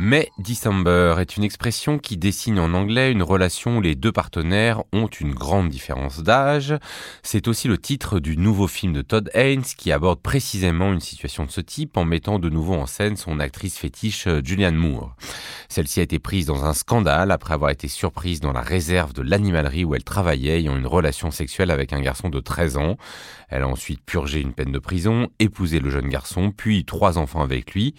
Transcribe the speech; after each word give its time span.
May 0.00 0.30
December 0.38 1.16
est 1.18 1.36
une 1.36 1.42
expression 1.42 1.98
qui 1.98 2.16
dessine 2.16 2.60
en 2.60 2.72
anglais 2.72 3.10
une 3.10 3.24
relation 3.24 3.78
où 3.78 3.80
les 3.80 3.96
deux 3.96 4.12
partenaires 4.12 4.84
ont 4.92 5.08
une 5.08 5.34
grande 5.34 5.70
différence 5.70 6.22
d'âge. 6.22 6.72
C'est 7.24 7.48
aussi 7.48 7.66
le 7.66 7.78
titre 7.78 8.20
du 8.20 8.36
nouveau 8.36 8.68
film 8.68 8.92
de 8.92 9.02
Todd 9.02 9.28
Haynes 9.34 9.64
qui 9.64 9.90
aborde 9.90 10.20
précisément 10.20 10.92
une 10.92 11.00
situation 11.00 11.46
de 11.46 11.50
ce 11.50 11.60
type 11.60 11.96
en 11.96 12.04
mettant 12.04 12.38
de 12.38 12.48
nouveau 12.48 12.74
en 12.74 12.86
scène 12.86 13.16
son 13.16 13.40
actrice 13.40 13.76
fétiche 13.76 14.28
euh, 14.28 14.40
Julianne 14.40 14.76
Moore. 14.76 15.16
Celle-ci 15.68 15.98
a 15.98 16.04
été 16.04 16.20
prise 16.20 16.46
dans 16.46 16.64
un 16.64 16.74
scandale 16.74 17.32
après 17.32 17.54
avoir 17.54 17.72
été 17.72 17.88
surprise 17.88 18.38
dans 18.38 18.52
la 18.52 18.60
réserve 18.60 19.12
de 19.14 19.22
l'animalerie 19.22 19.84
où 19.84 19.96
elle 19.96 20.04
travaillait 20.04 20.60
ayant 20.60 20.76
une 20.76 20.86
relation 20.86 21.32
sexuelle 21.32 21.72
avec 21.72 21.92
un 21.92 22.00
garçon 22.00 22.28
de 22.28 22.38
13 22.38 22.76
ans. 22.76 22.98
Elle 23.48 23.62
a 23.62 23.68
ensuite 23.68 24.04
purgé 24.04 24.40
une 24.40 24.52
peine 24.52 24.70
de 24.70 24.78
prison, 24.78 25.26
épousé 25.40 25.80
le 25.80 25.90
jeune 25.90 26.08
garçon, 26.08 26.52
puis 26.56 26.84
trois 26.84 27.18
enfants 27.18 27.42
avec 27.42 27.74
lui. 27.74 27.96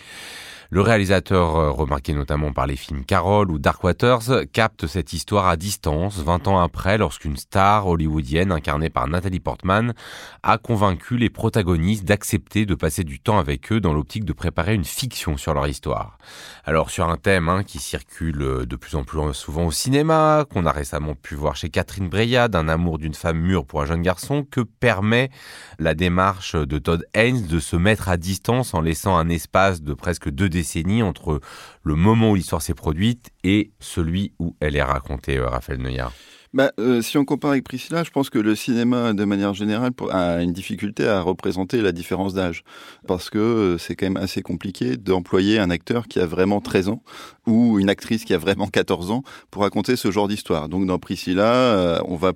Le 0.72 0.81
réalisateur, 0.81 1.55
euh, 1.55 1.72
remarqué 1.89 2.13
notamment 2.13 2.53
par 2.53 2.67
les 2.67 2.75
films 2.75 3.03
Carol 3.03 3.49
ou 3.49 3.57
Dark 3.57 3.84
Waters, 3.84 4.45
capte 4.53 4.85
cette 4.85 5.11
histoire 5.11 5.47
à 5.47 5.57
distance, 5.57 6.20
20 6.20 6.47
ans 6.47 6.59
après, 6.59 6.99
lorsqu'une 6.99 7.35
star 7.35 7.88
hollywoodienne 7.88 8.52
incarnée 8.52 8.91
par 8.91 9.07
Nathalie 9.07 9.39
Portman 9.39 9.95
a 10.44 10.59
convaincu 10.59 11.17
les 11.17 11.31
protagonistes 11.31 12.03
d'accepter 12.03 12.67
de 12.67 12.75
passer 12.75 13.03
du 13.03 13.20
temps 13.20 13.39
avec 13.39 13.71
eux 13.71 13.80
dans 13.80 13.91
l'optique 13.91 14.23
de 14.23 14.33
préparer 14.33 14.75
une 14.75 14.83
fiction 14.85 15.35
sur 15.35 15.55
leur 15.55 15.67
histoire. 15.67 16.20
Alors 16.63 16.91
sur 16.91 17.09
un 17.09 17.17
thème 17.17 17.49
hein, 17.49 17.63
qui 17.63 17.80
circule 17.80 18.44
euh, 18.44 18.66
de 18.67 18.75
plus 18.75 18.95
en 18.95 19.03
plus 19.03 19.19
souvent 19.33 19.66
au 19.66 19.71
cinéma, 19.71 20.45
qu'on 20.47 20.67
a 20.67 20.71
récemment 20.71 21.16
pu 21.16 21.33
voir 21.33 21.55
chez 21.55 21.69
Catherine 21.69 22.08
Breillat, 22.08 22.49
d'un 22.49 22.67
amour 22.67 22.99
d'une 22.99 23.16
femme 23.16 23.39
mûre 23.39 23.66
pour 23.66 23.81
un 23.81 23.85
jeune 23.85 24.03
garçon, 24.03 24.44
que 24.44 24.61
permet 24.61 25.31
la 25.80 25.95
démarche 25.95 26.55
de 26.55 26.77
Todd 26.77 27.03
Haynes 27.16 27.47
de 27.47 27.59
se 27.59 27.75
mettre 27.75 28.09
à 28.09 28.17
distance 28.17 28.75
en 28.75 28.81
laissant 28.81 29.17
un 29.17 29.30
espace 29.30 29.81
de 29.81 29.95
presque 29.95 30.30
deux 30.30 30.49
décennies 30.49 31.02
entre 31.02 31.42
le 31.90 31.95
moment 31.95 32.30
où 32.30 32.36
l'histoire 32.36 32.62
s'est 32.62 32.76
produite 32.76 33.32
et 33.44 33.72
celui 33.80 34.34
où 34.38 34.56
elle 34.59 34.76
est 34.76 34.84
racontée, 34.84 35.38
euh, 35.38 35.48
Raphaël 35.48 35.82
Neuillard 35.82 36.14
bah, 36.52 36.72
euh, 36.80 37.04
si 37.04 37.16
on 37.20 37.26
compare 37.26 37.52
avec 37.52 37.64
Priscilla, 37.64 38.04
je 38.04 38.09
pense 38.09 38.32
que 38.32 38.40
le 38.40 38.56
cinéma, 38.56 39.14
de 39.14 39.23
manière 39.23 39.54
générale, 39.54 39.92
a 40.10 40.42
une 40.42 40.52
difficulté 40.52 41.08
à 41.08 41.22
représenter 41.22 41.80
la 41.80 41.92
différence 41.92 42.34
d'âge. 42.34 42.64
Parce 43.08 43.30
que 43.30 43.38
euh, 43.38 43.78
c'est 43.78 43.95
quand 43.95 44.08
même 44.08 44.17
assez 44.17 44.42
compliqué 44.42 44.98
d'employer 44.98 45.60
un 45.60 45.70
acteur 45.70 46.08
qui 46.08 46.20
a 46.20 46.26
vraiment 46.26 46.60
13 46.60 46.90
ans 46.90 47.04
ou 47.45 47.80
une 47.80 47.88
actrice 47.88 48.26
qui 48.26 48.34
a 48.34 48.40
vraiment 48.40 48.66
14 48.66 49.12
ans 49.12 49.22
pour 49.52 49.62
raconter 49.62 49.95
ce 49.95 50.10
genre 50.10 50.28
d'histoire. 50.28 50.70
Donc 50.70 50.88
dans 50.88 50.98
Priscilla, 50.98 52.02
on 52.08 52.16
va 52.16 52.34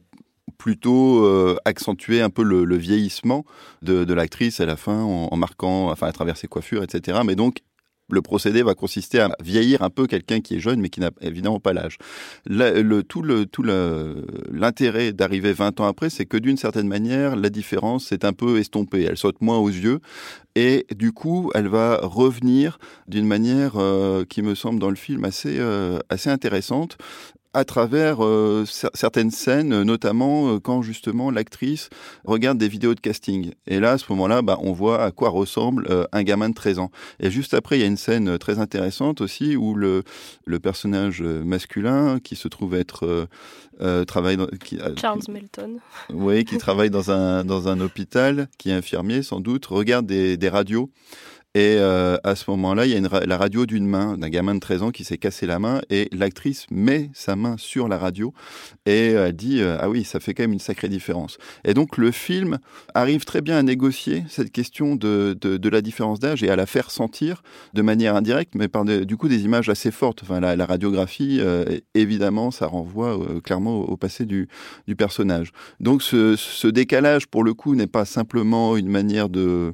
plutôt 0.60 1.28
accentuer 1.66 2.22
un 2.22 2.30
peu 2.30 2.44
le, 2.44 2.78
vieillissement 2.78 3.46
de, 3.82 4.14
l'actrice 4.14 4.60
à 4.60 4.68
la 4.68 4.78
fin 4.78 5.02
en, 5.02 5.30
en, 5.32 5.38
marquant, 5.38 5.90
enfin 5.90 6.06
à 6.06 6.12
travers 6.12 6.38
ses 6.38 6.48
coiffures, 6.48 6.84
etc. 6.84 7.22
Mais 7.26 7.36
donc 7.36 7.62
le 8.10 8.22
procédé 8.22 8.64
va 8.64 8.76
consister 8.76 9.20
à 9.20 9.36
vieillir 9.42 9.82
un 9.82 9.90
peu 9.90 10.08
quelqu'un 10.08 10.42
qui 10.42 10.56
est 10.56 10.60
jeune 10.60 10.80
mais 10.80 10.90
qui 10.90 11.00
n'a 11.00 11.12
évidemment 11.22 11.60
pas 11.60 11.74
l'âge. 11.74 11.98
Le, 12.46 13.02
tout 13.02 13.22
le, 13.22 13.46
tout 13.46 13.64
l'intérêt 13.64 15.14
d'arriver 15.14 15.54
20 15.54 15.80
ans 15.80 15.86
après, 15.86 16.10
c'est 16.10 16.26
que 16.26 16.38
d'une 16.38 16.58
certaine 16.58 16.88
manière, 16.88 17.36
la 17.36 17.50
différence 17.50 18.12
est 18.12 18.26
un 18.26 18.34
peu 18.34 18.60
estompée. 18.60 19.04
Elle 19.04 19.18
saute 19.18 19.42
moins 19.42 19.58
aux 19.58 19.70
yeux 19.70 20.00
et 20.56 20.86
du 20.96 21.12
coup, 21.12 21.52
elle 21.56 21.68
va 21.68 22.00
revenir 22.04 22.78
d'une 23.08 23.26
manière 23.26 23.74
euh, 23.78 24.24
qui 24.26 24.42
me 24.42 24.56
semble 24.56 24.80
dans 24.80 24.90
le 24.90 24.96
film 24.96 25.26
assez, 25.26 25.58
euh, 25.60 26.00
assez 26.10 26.30
intéressante 26.30 26.98
à 27.54 27.66
travers 27.66 28.24
euh, 28.24 28.66
certaines 28.66 29.32
scènes, 29.32 29.84
notamment 29.84 30.56
euh, 30.56 30.60
quand 30.60 30.82
justement 30.82 31.30
l'actrice 31.30 31.90
regarde 32.26 32.58
des 32.58 32.68
vidéos 32.68 32.96
de 32.96 33.00
casting. 33.00 33.52
Et 33.68 33.80
là, 33.80 33.92
à 33.92 33.98
ce 33.98 34.06
moment-là, 34.10 34.42
bah, 34.42 34.58
on 34.62 34.74
voit 34.74 35.04
à 35.04 35.12
quoi 35.12 35.30
ressemble 35.30 35.86
euh, 35.90 36.06
un 36.12 36.24
gamin 36.24 36.50
de 36.50 36.56
13 36.56 36.80
ans. 36.80 36.92
Et 37.20 37.30
juste 37.30 37.54
après, 37.54 37.78
il 37.78 37.82
y 37.82 37.84
a 37.84 37.88
une 37.88 37.98
scène 37.98 38.40
très 38.40 38.60
intéressante 38.60 39.22
aussi 39.22 39.56
où 39.56 39.76
le, 39.76 40.04
le 40.46 40.60
personnage 40.60 41.22
masculin, 41.22 42.20
qui 42.20 42.36
se 42.36 42.48
trouve 42.48 42.76
être 42.76 43.28
travaille 44.08 44.38
dans, 44.38 44.48
qui, 44.48 44.80
Charles 45.00 45.22
Melton. 45.30 45.78
Oui, 46.10 46.46
qui 46.46 46.58
travaille 46.60 46.90
dans 46.90 47.12
un, 47.12 47.44
dans 47.44 47.68
un 47.68 47.80
hôpital, 47.82 48.48
qui 48.58 48.70
est 48.70 48.74
infirmier 48.74 49.24
sans 49.24 49.40
doute, 49.40 49.66
regarde 49.66 50.06
des, 50.06 50.38
des 50.38 50.50
radios 50.50 50.90
et 51.56 51.76
euh, 51.78 52.18
à 52.24 52.36
ce 52.36 52.50
moment-là, 52.50 52.88
il 52.88 52.92
y 52.92 52.98
a 52.98 53.26
la 53.26 53.38
radio 53.38 53.68
d'une 53.68 53.86
main 53.86 54.18
d'un 54.18 54.30
gamin 54.30 54.56
de 54.56 54.60
13 54.60 54.82
ans 54.82 54.90
qui 54.90 55.04
s'est 55.04 55.20
cassé 55.20 55.46
la 55.46 55.60
main 55.60 55.82
et 55.92 56.10
l'actrice 56.12 56.66
met 56.72 57.12
sa 57.14 57.36
main 57.36 57.58
sur 57.58 57.88
la 57.88 58.00
radio 58.00 58.34
et 58.88 59.10
elle 59.10 59.34
dit 59.34 59.62
euh, 59.62 59.78
ah 59.80 59.88
oui, 59.88 60.04
ça 60.04 60.20
fait 60.20 60.34
quand 60.34 60.42
même 60.44 60.54
une 60.54 60.60
sacrée 60.60 60.90
différence. 60.90 61.38
Et 61.64 61.76
donc 61.76 61.98
le 61.98 62.10
film 62.10 62.58
arrive 62.96 63.24
très 63.24 63.42
bien 63.42 63.58
à 63.58 63.62
négocier 63.62 64.24
cette 64.30 64.52
question 64.52 64.96
de, 64.96 65.38
de, 65.40 65.70
la 65.70 65.82
différence 65.82 66.20
d'âge 66.20 66.42
et 66.42 66.50
à 66.50 66.56
la 66.56 66.66
faire 66.66 66.90
sentir 66.90 67.44
de 67.76 67.84
manière 67.84 68.16
indirecte, 68.16 68.56
mais 68.56 68.68
par 68.68 68.84
du 68.84 69.16
coup 69.16 69.28
des 69.28 69.44
images 69.44 69.70
assez 69.70 69.92
fortes. 69.92 70.22
Enfin, 70.24 70.40
la, 70.40 70.66
radiographie, 70.66 71.38
euh, 71.40 71.80
évidemment, 71.94 72.50
ça 72.50 72.66
renvoie 72.66 73.20
clairement 73.44 73.78
au, 73.82 73.96
passé 73.96 74.26
du, 74.26 74.48
du 74.88 74.96
personnage. 74.96 75.52
Donc 75.80 76.02
ce, 76.02 76.36
ce 76.36 76.68
décalage, 76.68 77.28
pour 77.28 77.44
le 77.44 77.54
coup, 77.54 77.76
n'est 77.76 77.88
pas 77.88 78.06
simplement 78.06 78.76
une 78.76 78.90
manière 78.90 79.30
de 79.30 79.74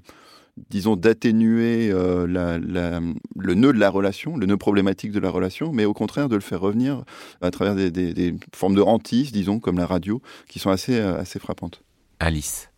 disons, 0.70 0.96
d'atténuer 0.96 1.90
euh, 1.92 2.26
le 2.28 3.54
nœud 3.54 3.74
de 3.74 3.80
la 3.80 3.90
relation, 3.90 4.38
le 4.38 4.46
nœud 4.46 4.58
problématique 4.58 5.12
de 5.12 5.20
la 5.20 5.30
relation, 5.30 5.72
mais 5.72 5.86
au 5.86 5.94
contraire 5.94 6.30
de 6.30 6.36
le 6.36 6.42
faire 6.42 6.62
revenir 6.62 7.04
à 7.42 7.52
travers 7.52 7.76
des, 7.76 8.36
formes 8.56 8.76
de 8.76 8.82
hantise, 8.82 9.32
disons, 9.32 9.60
comme 9.60 9.78
la 9.78 9.86
radio, 9.86 10.22
qui 10.48 10.60
sont 10.60 10.70
assez, 10.70 11.00
euh, 11.00 11.20
assez 11.20 11.40
frappantes. 11.40 11.82
Alice. 12.20 12.69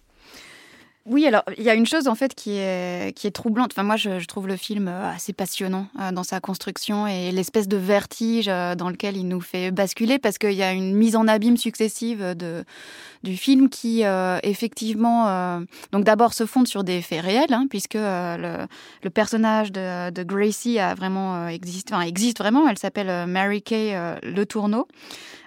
Oui, 1.07 1.25
alors 1.25 1.41
il 1.57 1.63
y 1.63 1.69
a 1.69 1.73
une 1.73 1.87
chose 1.87 2.07
en 2.07 2.13
fait 2.13 2.35
qui 2.35 2.57
est, 2.57 3.15
qui 3.17 3.25
est 3.25 3.31
troublante. 3.31 3.71
Enfin, 3.73 3.83
moi, 3.83 3.95
je, 3.95 4.23
trouve 4.25 4.47
le 4.47 4.55
film 4.55 4.87
euh, 4.87 5.11
assez 5.11 5.33
passionnant 5.33 5.87
euh, 5.99 6.11
dans 6.11 6.23
sa 6.23 6.39
construction 6.39 7.07
et 7.07 7.31
l'espèce 7.31 7.67
de 7.67 7.77
vertige 7.77 8.47
euh, 8.47 8.75
dans 8.75 8.89
lequel 8.89 9.17
il 9.17 9.27
nous 9.27 9.41
fait 9.41 9.71
basculer 9.71 10.19
parce 10.19 10.37
qu'il 10.37 10.53
y 10.53 10.61
a 10.61 10.73
une 10.73 10.95
mise 10.95 11.15
en 11.15 11.27
abîme 11.27 11.57
successive 11.57 12.35
de, 12.35 12.63
du 13.23 13.35
film 13.35 13.69
qui 13.69 14.03
effectivement, 14.43 15.59
donc 15.91 16.03
d'abord 16.03 16.33
se 16.33 16.45
fonde 16.45 16.67
sur 16.67 16.83
des 16.83 17.01
faits 17.01 17.21
réels, 17.21 17.53
hein, 17.53 17.65
puisque 17.69 17.95
le, 17.95 18.67
le, 19.03 19.09
personnage 19.09 19.71
de, 19.71 20.09
de, 20.09 20.23
Gracie 20.23 20.79
a 20.79 20.93
vraiment 20.95 21.47
existe, 21.47 21.91
enfin, 21.91 22.01
existe 22.01 22.37
vraiment. 22.39 22.67
Elle 22.67 22.77
s'appelle 22.77 23.27
Mary 23.27 23.61
Kay 23.61 23.95
Le 24.23 24.45
Tourneau. 24.45 24.87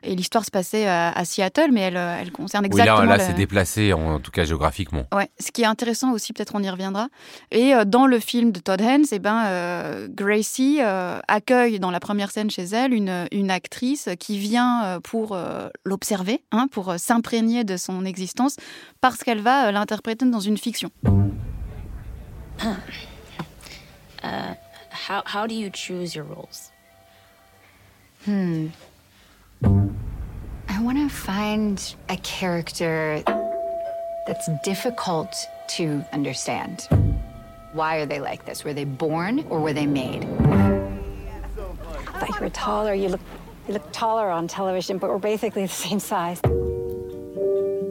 Et 0.04 0.14
l'histoire 0.14 0.44
se 0.44 0.50
passait 0.50 0.86
à, 0.86 1.24
Seattle, 1.24 1.70
mais 1.72 1.80
elle, 1.80 1.96
elle 1.96 2.30
concerne 2.30 2.66
exactement. 2.66 3.00
Oui, 3.00 3.06
là, 3.06 3.16
là 3.16 3.24
c'est 3.24 3.32
déplacé, 3.32 3.92
en, 3.92 4.20
tout 4.20 4.30
cas 4.30 4.44
géographiquement. 4.44 5.06
Ouais, 5.14 5.30
ce 5.44 5.52
qui 5.52 5.62
est 5.62 5.66
intéressant 5.66 6.12
aussi, 6.12 6.32
peut-être 6.32 6.54
on 6.54 6.62
y 6.62 6.70
reviendra. 6.70 7.08
Et 7.50 7.74
euh, 7.74 7.84
dans 7.84 8.06
le 8.06 8.18
film 8.18 8.50
de 8.50 8.60
Todd 8.60 8.80
Haynes, 8.80 9.04
eh 9.12 9.18
ben, 9.18 9.44
euh, 9.46 10.08
Gracie 10.10 10.78
euh, 10.80 11.20
accueille 11.28 11.78
dans 11.78 11.90
la 11.90 12.00
première 12.00 12.30
scène 12.30 12.50
chez 12.50 12.64
elle 12.64 12.92
une, 12.92 13.28
une 13.30 13.50
actrice 13.50 14.08
qui 14.18 14.38
vient 14.38 15.00
pour 15.02 15.36
l'observer, 15.84 16.42
hein, 16.52 16.66
pour 16.70 16.94
s'imprégner 16.98 17.64
de 17.64 17.76
son 17.76 18.04
existence, 18.04 18.56
parce 19.00 19.22
qu'elle 19.22 19.40
va 19.40 19.70
l'interpréter 19.70 20.24
dans 20.26 20.40
une 20.40 20.58
fiction. 20.58 20.90
Uh, 24.22 24.54
how, 24.90 25.22
how 25.26 25.46
do 25.46 25.54
you 25.54 25.68
choose 25.70 26.14
your 26.14 26.24
roles? 26.24 26.70
Hmm. 28.24 28.68
I 30.68 30.80
want 30.80 30.96
to 30.96 31.08
find 31.08 31.94
a 32.08 32.16
character 32.16 33.22
that's 34.26 34.48
difficult 34.62 35.48
to 35.68 36.04
understand. 36.12 36.88
Why 37.72 37.96
are 37.96 38.06
they 38.06 38.20
like 38.20 38.44
this? 38.44 38.64
Were 38.64 38.72
they 38.72 38.84
born 38.84 39.44
or 39.50 39.60
were 39.60 39.72
they 39.72 39.86
made? 39.86 40.24
I 40.24 42.18
thought 42.20 42.28
you 42.28 42.40
were 42.40 42.50
taller. 42.50 42.94
You 42.94 43.08
look, 43.08 43.20
you 43.66 43.74
look 43.74 43.92
taller 43.92 44.30
on 44.30 44.46
television, 44.46 44.98
but 44.98 45.10
we're 45.10 45.18
basically 45.18 45.62
the 45.62 45.72
same 45.72 45.98
size. 45.98 46.40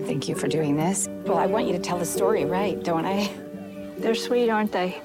Thank 0.06 0.28
you 0.28 0.36
for 0.36 0.48
doing 0.48 0.76
this. 0.76 1.08
Well, 1.26 1.38
I 1.38 1.46
want 1.46 1.68
you 1.68 1.74
to 1.74 1.80
tell 1.80 1.98
the 1.98 2.06
story 2.06 2.46
right, 2.46 2.82
don't 2.84 3.06
I? 3.06 3.30
They're 3.98 4.16
sweet, 4.16 4.50
aren't 4.50 4.72
they? 4.72 5.02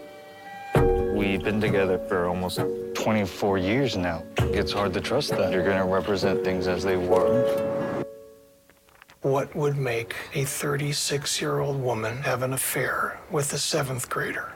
We've 1.12 1.42
been 1.42 1.60
together 1.60 1.98
for 1.98 2.26
almost 2.28 2.60
24 2.94 3.58
years 3.58 3.96
now. 3.96 4.22
It's 4.38 4.72
hard 4.72 4.94
to 4.94 5.00
trust 5.00 5.30
that 5.30 5.52
you're 5.52 5.64
going 5.64 5.78
to 5.78 5.84
represent 5.84 6.44
things 6.44 6.68
as 6.68 6.84
they 6.84 6.96
were. 6.96 7.67
What 9.22 9.56
would 9.56 9.76
make 9.76 10.14
a 10.32 10.44
36 10.44 11.40
year 11.40 11.58
old 11.58 11.82
woman 11.82 12.18
have 12.18 12.44
an 12.44 12.52
affair 12.52 13.18
with 13.32 13.52
a 13.52 13.58
seventh 13.58 14.08
grader? 14.08 14.52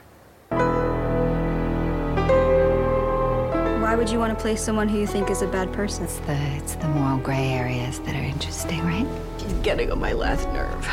Why 3.81 3.97
would 3.97 4.09
you 4.09 4.21
want 4.21 4.39
to 4.39 4.41
play 4.41 4.55
someone 4.55 4.89
who 4.89 5.01
you 5.01 5.07
think 5.09 5.31
is 5.31 5.43
a 5.43 5.49
bad 5.49 5.73
person? 5.73 6.05
It's 6.05 6.19
the, 6.19 6.37
it's 6.59 6.77
the 6.77 6.87
moral 6.87 7.19
gray 7.19 7.49
areas 7.49 7.99
that 8.03 8.15
are 8.15 8.23
interesting, 8.23 8.79
right? 8.85 9.05
He's 9.37 9.53
getting 9.65 9.91
on 9.91 9.99
my 9.99 10.13
last 10.13 10.47
nerve. 10.51 10.89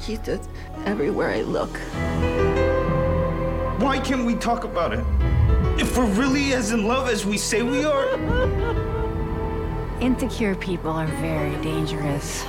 He 0.00 0.16
does 0.16 0.48
everywhere 0.86 1.28
I 1.28 1.42
look. 1.42 1.76
Why 3.82 3.98
can't 3.98 4.24
we 4.24 4.34
talk 4.34 4.64
about 4.64 4.94
it? 4.94 5.04
If 5.78 5.94
we're 5.94 6.06
really 6.06 6.54
as 6.54 6.72
in 6.72 6.88
love 6.88 7.10
as 7.10 7.26
we 7.26 7.36
say 7.36 7.60
we 7.60 7.84
are? 7.84 8.08
Insecure 10.00 10.54
people 10.54 10.92
are 10.92 11.06
very 11.06 11.54
dangerous, 11.62 12.46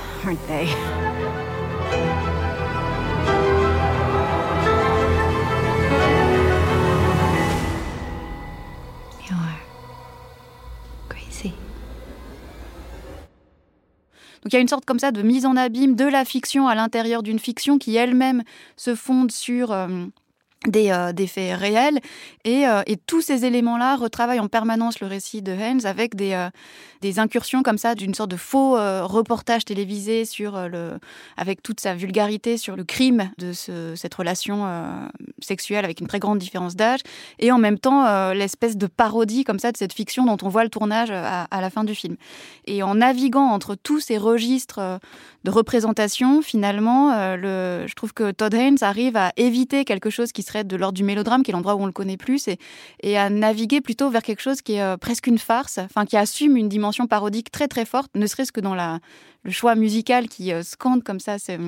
Donc 14.42 14.52
il 14.52 14.56
y 14.56 14.56
a 14.56 14.60
une 14.60 14.68
sorte 14.68 14.84
comme 14.84 14.98
ça 14.98 15.12
de 15.12 15.22
mise 15.22 15.46
en 15.46 15.56
abîme 15.56 15.94
de 15.94 16.04
la 16.04 16.24
fiction 16.24 16.66
à 16.66 16.74
l'intérieur 16.74 17.22
d'une 17.22 17.38
fiction 17.38 17.78
qui 17.78 17.96
elle-même 17.96 18.42
se 18.76 18.94
fonde 18.94 19.30
sur 19.30 19.70
euh, 19.70 19.88
des, 20.66 20.90
euh, 20.90 21.12
des, 21.12 21.26
faits 21.26 21.58
réels. 21.58 21.98
Et, 22.44 22.66
euh, 22.66 22.82
et 22.86 22.96
tous 22.96 23.20
ces 23.20 23.44
éléments-là 23.44 23.96
retravaillent 23.96 24.40
en 24.40 24.48
permanence 24.48 25.00
le 25.00 25.06
récit 25.06 25.42
de 25.42 25.52
Haynes 25.52 25.84
avec 25.86 26.14
des, 26.14 26.32
euh, 26.32 26.50
des 27.00 27.18
incursions 27.18 27.62
comme 27.62 27.78
ça, 27.78 27.94
d'une 27.94 28.14
sorte 28.14 28.30
de 28.30 28.36
faux 28.36 28.72
reportage 28.72 29.64
télévisé 29.64 30.24
sur 30.24 30.68
le, 30.68 30.98
avec 31.36 31.62
toute 31.62 31.80
sa 31.80 31.94
vulgarité 31.94 32.56
sur 32.56 32.76
le 32.76 32.84
crime 32.84 33.30
de 33.38 33.52
ce, 33.52 33.94
cette 33.96 34.14
relation 34.14 34.64
sexuelle 35.40 35.84
avec 35.84 36.00
une 36.00 36.06
très 36.06 36.20
grande 36.20 36.38
différence 36.38 36.76
d'âge. 36.76 37.00
Et 37.40 37.50
en 37.50 37.58
même 37.58 37.78
temps, 37.78 38.32
l'espèce 38.32 38.76
de 38.76 38.86
parodie 38.86 39.42
comme 39.42 39.58
ça 39.58 39.72
de 39.72 39.76
cette 39.76 39.92
fiction 39.92 40.24
dont 40.26 40.36
on 40.42 40.48
voit 40.48 40.62
le 40.62 40.70
tournage 40.70 41.10
à, 41.10 41.48
la 41.50 41.70
fin 41.70 41.82
du 41.82 41.96
film. 41.96 42.14
Et 42.66 42.84
en 42.84 42.94
naviguant 42.94 43.48
entre 43.48 43.74
tous 43.74 43.98
ces 43.98 44.16
registres 44.16 45.00
de 45.42 45.50
représentation, 45.50 46.40
finalement, 46.40 47.34
le, 47.34 47.84
je 47.88 47.94
trouve 47.94 48.14
que 48.14 48.30
Todd 48.30 48.54
Haynes 48.54 48.78
arrive 48.80 49.16
à 49.16 49.32
éviter 49.36 49.84
quelque 49.84 50.10
chose 50.10 50.30
qui 50.30 50.44
de 50.52 50.76
l'ordre 50.76 50.96
du 50.96 51.04
mélodrame, 51.04 51.42
qui 51.42 51.50
est 51.50 51.54
l'endroit 51.54 51.74
où 51.74 51.82
on 51.82 51.86
le 51.86 51.92
connaît 51.92 52.16
plus, 52.16 52.48
et, 52.48 52.58
et 53.02 53.18
à 53.18 53.30
naviguer 53.30 53.80
plutôt 53.80 54.10
vers 54.10 54.22
quelque 54.22 54.40
chose 54.40 54.62
qui 54.62 54.74
est 54.74 54.82
euh, 54.82 54.96
presque 54.96 55.26
une 55.26 55.38
farce, 55.38 55.78
enfin 55.78 56.04
qui 56.04 56.16
assume 56.16 56.56
une 56.56 56.68
dimension 56.68 57.06
parodique 57.06 57.50
très 57.50 57.68
très 57.68 57.84
forte, 57.84 58.10
ne 58.14 58.26
serait-ce 58.26 58.52
que 58.52 58.60
dans 58.60 58.74
la, 58.74 59.00
le 59.44 59.50
choix 59.50 59.74
musical 59.74 60.28
qui 60.28 60.52
euh, 60.52 60.62
scande 60.62 61.02
comme 61.02 61.18
ça 61.18 61.38
ces, 61.38 61.58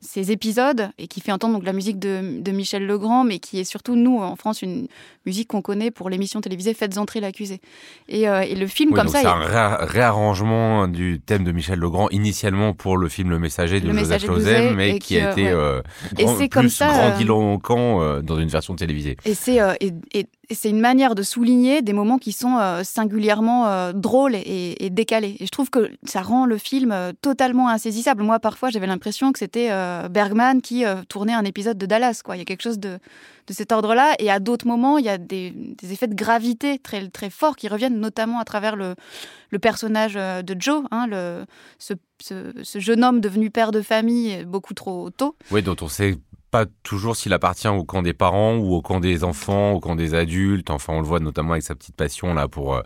ces, 0.00 0.32
épisodes 0.32 0.90
et 0.98 1.08
qui 1.08 1.20
fait 1.20 1.32
entendre 1.32 1.54
donc 1.54 1.64
la 1.64 1.74
musique 1.74 1.98
de, 1.98 2.40
de, 2.40 2.52
Michel 2.52 2.86
Legrand, 2.86 3.24
mais 3.24 3.38
qui 3.38 3.60
est 3.60 3.64
surtout, 3.64 3.96
nous, 3.96 4.18
en 4.18 4.34
France, 4.36 4.62
une 4.62 4.88
musique 5.26 5.48
qu'on 5.48 5.60
connaît 5.60 5.90
pour 5.90 6.08
l'émission 6.08 6.40
télévisée 6.40 6.72
Faites 6.74 6.96
entrer 6.96 7.20
l'accusé. 7.20 7.60
Et, 8.08 8.28
euh, 8.28 8.40
et, 8.40 8.54
le 8.54 8.66
film, 8.66 8.92
comme 8.92 9.08
ça. 9.08 9.20
C'est 9.20 9.26
un 9.26 9.76
réarrangement 9.84 10.88
du 10.88 11.20
thème 11.20 11.44
de 11.44 11.52
Michel 11.52 11.78
Legrand, 11.78 12.08
initialement 12.10 12.72
pour 12.72 12.96
le 12.96 13.08
film 13.08 13.30
Le 13.30 13.38
Messager 13.38 13.80
de 13.80 13.92
Joseph 13.92 14.24
Joseph, 14.24 14.74
mais 14.74 14.98
qui 14.98 15.18
a 15.18 15.32
été 15.32 15.48
euh, 15.48 15.82
grand, 16.14 16.34
plus 16.62 16.70
ça, 16.70 16.88
grandiloquent 16.88 18.22
dans 18.22 18.38
une 18.38 18.48
version 18.48 18.74
télévisée. 18.74 19.16
Et 19.24 19.34
c'est 19.34 19.58
et, 19.80 20.26
c'est 20.54 20.70
une 20.70 20.80
manière 20.80 21.14
de 21.14 21.22
souligner 21.22 21.82
des 21.82 21.92
moments 21.92 22.18
qui 22.18 22.32
sont 22.32 22.58
singulièrement 22.82 23.92
drôles 23.92 24.34
et, 24.34 24.90
décalés. 24.90 25.36
Et 25.40 25.46
je 25.46 25.50
trouve 25.50 25.70
que 25.70 25.90
ça 26.04 26.22
rend 26.22 26.46
le 26.46 26.58
film 26.58 26.92
euh, 26.92 27.12
totalement 27.20 27.68
insaisissable. 27.68 28.22
Moi, 28.22 28.38
parfois, 28.38 28.70
j'avais 28.70 28.86
l'impression 28.86 29.32
que 29.32 29.38
c'était 29.38 29.68
euh, 29.70 30.08
Bergman 30.08 30.60
qui 30.60 30.84
euh, 30.84 31.02
tournait 31.08 31.32
un 31.32 31.44
épisode 31.44 31.78
de 31.78 31.86
Dallas. 31.86 32.22
Il 32.32 32.38
y 32.38 32.40
a 32.40 32.44
quelque 32.44 32.62
chose 32.62 32.78
de, 32.78 32.98
cet 33.50 33.72
ordre-là. 33.72 34.14
Et 34.18 34.30
à 34.30 34.40
d'autres 34.40 34.66
moments, 34.66 34.98
il 34.98 35.04
y 35.04 35.08
a 35.08 35.18
des, 35.18 35.52
effets 35.82 36.06
de 36.06 36.14
gravité 36.14 36.78
très, 36.78 37.30
forts 37.30 37.56
qui 37.56 37.68
reviennent, 37.68 37.98
notamment 37.98 38.38
à 38.38 38.44
travers 38.44 38.76
le, 38.76 38.94
personnage 39.60 40.14
de 40.14 40.56
Joe, 40.58 40.84
hein, 40.90 41.06
ce, 41.78 41.94
jeune 42.78 43.04
homme 43.04 43.20
devenu 43.20 43.50
père 43.50 43.70
de 43.70 43.82
famille 43.82 44.44
beaucoup 44.44 44.74
trop 44.74 45.10
tôt. 45.10 45.36
Oui, 45.50 45.62
dont 45.62 45.76
on 45.82 45.88
sait 45.88 46.16
pas 46.52 46.66
toujours 46.82 47.16
s'il 47.16 47.32
appartient 47.32 47.66
au 47.66 47.82
camp 47.82 48.02
des 48.02 48.12
parents 48.12 48.56
ou 48.56 48.74
au 48.74 48.82
camp 48.82 49.00
des 49.00 49.24
enfants, 49.24 49.72
au 49.72 49.80
camp 49.80 49.96
des 49.96 50.12
adultes. 50.12 50.68
Enfin, 50.68 50.92
on 50.92 51.00
le 51.00 51.06
voit 51.06 51.18
notamment 51.18 51.52
avec 51.52 51.62
sa 51.62 51.74
petite 51.74 51.96
passion 51.96 52.34
là 52.34 52.46
pour 52.46 52.74
euh, 52.74 52.82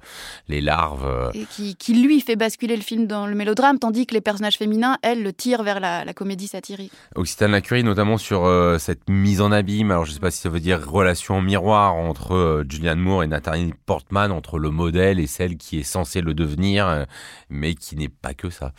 les 0.47 0.61
larves. 0.61 1.05
Euh. 1.05 1.31
Et 1.35 1.45
qui, 1.47 1.75
qui, 1.75 2.01
lui 2.01 2.21
fait 2.21 2.37
basculer 2.37 2.77
le 2.77 2.83
film 2.83 3.09
dans 3.09 3.27
le 3.27 3.35
mélodrame, 3.35 3.81
tandis 3.81 4.07
que 4.07 4.15
les 4.15 4.21
personnages 4.21 4.57
féminins, 4.57 4.99
elles, 5.03 5.21
le 5.21 5.33
tirent 5.33 5.65
vers 5.65 5.81
la, 5.81 6.05
la 6.05 6.15
comédie 6.15 6.47
satirique. 6.47 6.93
Occitane 7.17 7.51
Lacurie, 7.51 7.83
notamment 7.83 8.19
sur 8.19 8.45
euh, 8.45 8.79
cette 8.79 9.11
mise 9.11 9.41
en 9.41 9.51
abîme. 9.51 9.91
Alors, 9.91 10.05
je 10.05 10.13
sais 10.13 10.21
pas 10.21 10.31
si 10.31 10.39
ça 10.39 10.49
veut 10.49 10.61
dire 10.61 10.89
relation 10.89 11.35
en 11.35 11.43
miroir 11.43 11.97
entre 11.97 12.65
Julianne 12.69 13.01
Moore 13.01 13.25
et 13.25 13.27
Nathalie 13.27 13.75
Portman, 13.85 14.31
entre 14.31 14.61
le 14.61 14.71
modèle 14.71 15.19
et 15.19 15.27
celle 15.27 15.57
qui 15.57 15.81
est 15.81 15.83
censée 15.83 16.21
le 16.21 16.35
devenir, 16.35 17.05
mais 17.51 17.75
qui 17.75 17.97
n'est 17.97 18.09
pas 18.09 18.33
que 18.33 18.49
ça. 18.49 18.73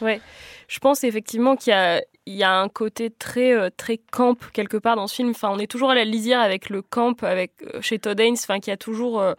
Ouais. 0.00 0.20
Je 0.66 0.78
pense 0.80 1.04
effectivement 1.04 1.54
qu'il 1.54 1.70
y 1.70 1.76
a 1.76 2.00
il 2.26 2.34
y 2.34 2.42
a 2.44 2.52
un 2.60 2.68
côté 2.68 3.10
très 3.10 3.52
euh, 3.52 3.70
très 3.76 3.98
camp 3.98 4.38
quelque 4.52 4.76
part 4.76 4.96
dans 4.96 5.06
ce 5.06 5.14
film. 5.14 5.30
Enfin, 5.30 5.50
on 5.50 5.58
est 5.58 5.66
toujours 5.66 5.90
à 5.90 5.94
la 5.94 6.04
lisière 6.04 6.40
avec 6.40 6.70
le 6.70 6.82
camp, 6.82 7.22
avec 7.22 7.52
euh, 7.62 7.80
chez 7.80 7.98
Todd 7.98 8.18
Haynes, 8.20 8.36
enfin 8.38 8.60
qui 8.60 8.70
a 8.70 8.76
toujours 8.76 9.20
euh, 9.20 9.34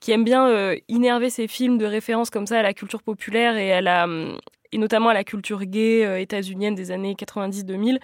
qui 0.00 0.12
aime 0.12 0.24
bien 0.24 0.74
innerver 0.88 1.30
ses 1.30 1.48
films 1.48 1.78
de 1.78 1.86
référence 1.86 2.28
comme 2.28 2.46
ça 2.46 2.58
à 2.58 2.62
la 2.62 2.74
culture 2.74 3.02
populaire 3.02 3.56
et 3.56 3.72
à 3.72 3.80
la 3.80 4.06
et 4.72 4.78
notamment 4.78 5.08
à 5.08 5.14
la 5.14 5.24
culture 5.24 5.64
gay 5.64 6.20
états-unienne 6.20 6.74
des 6.74 6.90
années 6.90 7.14
90-2000. 7.14 8.00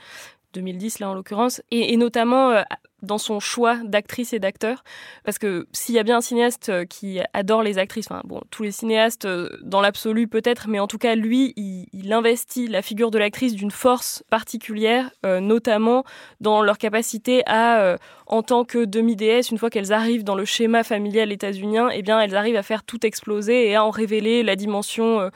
2010 0.54 1.00
là 1.00 1.10
en 1.10 1.14
l'occurrence, 1.14 1.62
et, 1.70 1.96
notamment 1.96 2.62
dans 3.02 3.18
son 3.18 3.40
choix 3.40 3.76
d'actrices 3.84 4.32
et 4.32 4.38
d'acteurs. 4.38 4.84
Parce 5.24 5.38
que 5.38 5.66
s'il 5.72 5.94
y 5.94 5.98
a 5.98 6.02
bien 6.02 6.18
un 6.18 6.20
cinéaste 6.20 6.68
euh, 6.68 6.84
qui 6.84 7.20
adore 7.32 7.62
les 7.62 7.78
actrices, 7.78 8.06
enfin 8.10 8.22
bon, 8.24 8.40
tous 8.50 8.62
les 8.62 8.70
cinéastes 8.70 9.24
euh, 9.24 9.48
dans 9.62 9.80
l'absolu 9.80 10.28
peut-être, 10.28 10.68
mais 10.68 10.78
en 10.78 10.86
tout 10.86 10.98
cas 10.98 11.14
lui, 11.14 11.54
il, 11.56 12.12
investit 12.12 12.66
la 12.66 12.82
figure 12.82 13.12
de 13.12 13.18
l'actrice 13.18 13.54
d'une 13.54 13.70
force 13.70 14.24
particulière, 14.30 15.10
euh, 15.24 15.38
notamment 15.38 16.04
dans 16.40 16.60
leur 16.60 16.76
capacité 16.76 17.42
à, 17.46 17.96
en 18.26 18.42
tant 18.42 18.64
que 18.64 18.84
demi-déesse, 18.84 19.50
une 19.50 19.58
fois 19.58 19.70
qu'elles 19.70 19.92
arrivent 19.92 20.24
dans 20.24 20.34
le 20.34 20.44
schéma 20.44 20.82
familial 20.82 21.30
états-unien, 21.30 21.88
eh 21.92 22.02
bien 22.02 22.20
elles 22.20 22.34
arrivent 22.34 22.56
à 22.56 22.64
faire 22.64 22.82
tout 22.82 23.06
exploser 23.06 23.68
et 23.68 23.76
à 23.76 23.84
en 23.84 23.90
révéler 23.90 24.42
la 24.42 24.56
dimension 24.56 25.30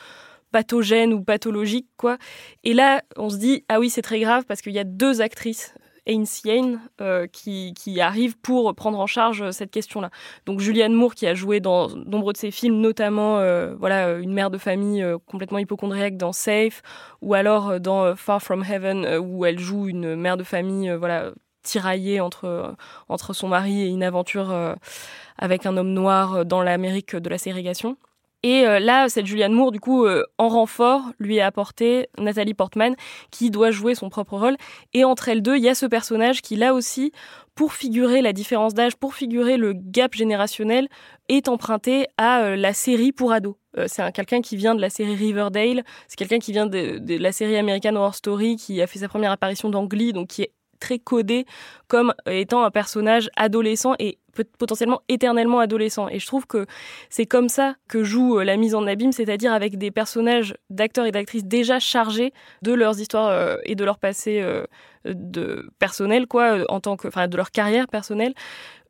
pathogène 0.54 1.12
ou 1.12 1.20
pathologique 1.20 1.88
quoi. 1.96 2.16
Et 2.62 2.74
là, 2.74 3.02
on 3.16 3.28
se 3.28 3.38
dit 3.38 3.64
ah 3.68 3.80
oui, 3.80 3.90
c'est 3.90 4.02
très 4.02 4.20
grave 4.20 4.44
parce 4.46 4.62
qu'il 4.62 4.72
y 4.72 4.78
a 4.78 4.84
deux 4.84 5.20
actrices 5.20 5.74
Ainsian 6.08 6.76
euh, 7.00 7.26
qui, 7.26 7.74
qui, 7.74 8.00
arrive 8.00 8.38
pour 8.38 8.72
prendre 8.76 9.00
en 9.00 9.06
charge 9.06 9.50
cette 9.50 9.72
question-là. 9.72 10.10
Donc 10.46 10.60
Julianne 10.60 10.92
Moore 10.92 11.16
qui 11.16 11.26
a 11.26 11.34
joué 11.34 11.58
dans 11.58 11.88
nombreux 11.88 12.32
de 12.32 12.38
ses 12.38 12.52
films, 12.52 12.78
notamment 12.80 13.38
euh, 13.38 13.74
voilà 13.80 14.12
une 14.12 14.32
mère 14.32 14.50
de 14.50 14.58
famille 14.58 15.02
euh, 15.02 15.18
complètement 15.26 15.58
hypochondriaque 15.58 16.16
dans 16.16 16.32
Safe, 16.32 16.82
ou 17.20 17.34
alors 17.34 17.80
dans 17.80 18.14
Far 18.14 18.40
From 18.40 18.62
Heaven 18.62 19.18
où 19.18 19.44
elle 19.44 19.58
joue 19.58 19.88
une 19.88 20.14
mère 20.14 20.36
de 20.36 20.44
famille 20.44 20.94
voilà 20.94 21.32
tiraillée 21.62 22.20
entre 22.20 22.76
entre 23.08 23.32
son 23.32 23.48
mari 23.48 23.82
et 23.82 23.86
une 23.86 24.04
aventure 24.04 24.54
avec 25.38 25.66
un 25.66 25.76
homme 25.76 25.92
noir 25.92 26.44
dans 26.44 26.62
l'Amérique 26.62 27.16
de 27.16 27.28
la 27.28 27.38
ségrégation. 27.38 27.96
Et 28.44 28.66
euh, 28.66 28.78
là, 28.78 29.08
cette 29.08 29.24
Julianne 29.24 29.54
Moore, 29.54 29.72
du 29.72 29.80
coup, 29.80 30.04
euh, 30.04 30.22
en 30.36 30.50
renfort, 30.50 31.00
lui 31.18 31.40
a 31.40 31.46
apporté 31.46 32.10
Nathalie 32.18 32.52
Portman, 32.52 32.94
qui 33.30 33.50
doit 33.50 33.70
jouer 33.70 33.94
son 33.94 34.10
propre 34.10 34.36
rôle. 34.36 34.58
Et 34.92 35.02
entre 35.02 35.30
elles 35.30 35.40
deux, 35.40 35.56
il 35.56 35.62
y 35.62 35.68
a 35.70 35.74
ce 35.74 35.86
personnage 35.86 36.42
qui, 36.42 36.54
là 36.54 36.74
aussi, 36.74 37.10
pour 37.54 37.72
figurer 37.72 38.20
la 38.20 38.34
différence 38.34 38.74
d'âge, 38.74 38.96
pour 38.96 39.14
figurer 39.14 39.56
le 39.56 39.72
gap 39.72 40.12
générationnel, 40.14 40.88
est 41.30 41.48
emprunté 41.48 42.06
à 42.18 42.42
euh, 42.42 42.56
la 42.56 42.74
série 42.74 43.12
pour 43.12 43.32
ados. 43.32 43.54
c'est 43.86 44.12
quelqu'un 44.12 44.42
qui 44.42 44.58
vient 44.58 44.74
de 44.74 44.80
la 44.82 44.90
série 44.90 45.14
Riverdale, 45.14 45.82
c'est 46.06 46.16
quelqu'un 46.16 46.38
qui 46.38 46.52
vient 46.52 46.66
de, 46.66 46.98
de, 46.98 47.16
la 47.16 47.32
série 47.32 47.56
American 47.56 47.96
Horror 47.96 48.14
Story, 48.14 48.56
qui 48.56 48.82
a 48.82 48.86
fait 48.86 48.98
sa 48.98 49.08
première 49.08 49.32
apparition 49.32 49.70
dans 49.70 49.86
Glee, 49.86 50.12
donc 50.12 50.28
qui 50.28 50.42
est 50.42 50.52
très 50.84 50.98
codé 50.98 51.46
comme 51.88 52.12
étant 52.26 52.62
un 52.62 52.70
personnage 52.70 53.30
adolescent 53.36 53.94
et 53.98 54.18
potentiellement 54.58 55.00
éternellement 55.08 55.60
adolescent. 55.60 56.08
Et 56.08 56.18
je 56.18 56.26
trouve 56.26 56.46
que 56.46 56.66
c'est 57.08 57.24
comme 57.24 57.48
ça 57.48 57.76
que 57.88 58.04
joue 58.04 58.38
euh, 58.38 58.44
la 58.44 58.56
mise 58.56 58.74
en 58.74 58.86
abîme, 58.86 59.12
c'est-à-dire 59.12 59.52
avec 59.52 59.78
des 59.78 59.90
personnages 59.90 60.54
d'acteurs 60.68 61.06
et 61.06 61.12
d'actrices 61.12 61.44
déjà 61.44 61.78
chargés 61.78 62.32
de 62.60 62.72
leurs 62.74 63.00
histoires 63.00 63.28
euh, 63.28 63.56
et 63.64 63.76
de 63.76 63.84
leur 63.84 63.98
passé 63.98 64.40
euh, 64.42 64.64
de 65.06 65.70
personnel, 65.78 66.26
quoi, 66.26 66.58
en 66.68 66.80
tant 66.80 66.96
que, 66.96 67.08
enfin, 67.08 67.28
de 67.28 67.36
leur 67.36 67.50
carrière 67.50 67.88
personnelle, 67.88 68.34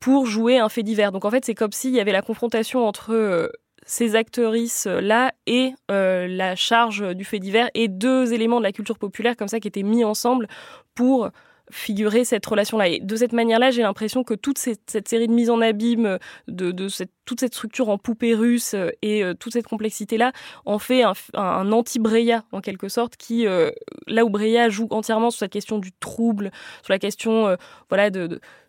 pour 0.01 0.27
jouer 0.27 0.59
un 0.59 0.69
fait 0.69 0.83
divers. 0.83 1.13
Donc 1.13 1.25
en 1.25 1.31
fait, 1.31 1.45
c'est 1.45 1.55
comme 1.55 1.73
s'il 1.73 1.93
y 1.93 2.01
avait 2.01 2.13
la 2.13 2.23
confrontation 2.23 2.87
entre 2.87 3.53
ces 3.87 4.17
actrices 4.17 4.87
là 4.87 5.33
et 5.47 5.75
la 5.89 6.57
charge 6.57 7.15
du 7.15 7.25
fait 7.25 7.39
divers 7.39 7.69
et 7.75 7.89
deux 7.89 8.33
éléments 8.33 8.59
de 8.59 8.65
la 8.65 8.73
culture 8.73 8.99
populaire 8.99 9.37
comme 9.37 9.49
ça 9.49 9.61
qui 9.61 9.69
étaient 9.69 9.83
mis 9.83 10.05
ensemble 10.05 10.49
pour 10.95 11.31
figurer 11.71 12.25
cette 12.25 12.45
relation-là. 12.45 12.89
Et 12.89 13.01
de 13.01 13.17
cette 13.17 13.33
manière-là, 13.33 13.71
j'ai 13.71 13.83
l'impression 13.83 14.25
que 14.25 14.35
toute 14.35 14.59
cette, 14.59 15.09
série 15.09 15.29
de 15.29 15.33
mises 15.33 15.51
en 15.51 15.61
abîme, 15.61 16.19
de, 16.49 16.89
cette, 16.89 17.11
toute 17.25 17.41
cette 17.41 17.55
structure 17.55 17.89
en 17.89 17.99
poupée 17.99 18.35
russe 18.35 18.75
euh, 18.75 18.91
et 19.03 19.25
euh, 19.25 19.35
toute 19.35 19.55
cette 19.55 19.67
complexité-là 19.67 20.33
en 20.65 20.79
fait 20.79 21.05
un, 21.35 21.73
anti-Breya, 21.73 22.45
en 22.53 22.61
quelque 22.61 22.89
sorte, 22.89 23.17
qui, 23.17 23.47
euh, 23.47 23.71
là 24.07 24.25
où 24.25 24.31
Breya 24.31 24.69
joue 24.69 24.89
entièrement 24.91 25.31
sur 25.31 25.41
cette 25.41 25.53
question 25.53 25.79
du 25.79 25.93
trouble, 25.93 26.51
sur 26.83 26.93
la 26.93 26.99
question 26.99 27.57
voilà, 27.89 28.11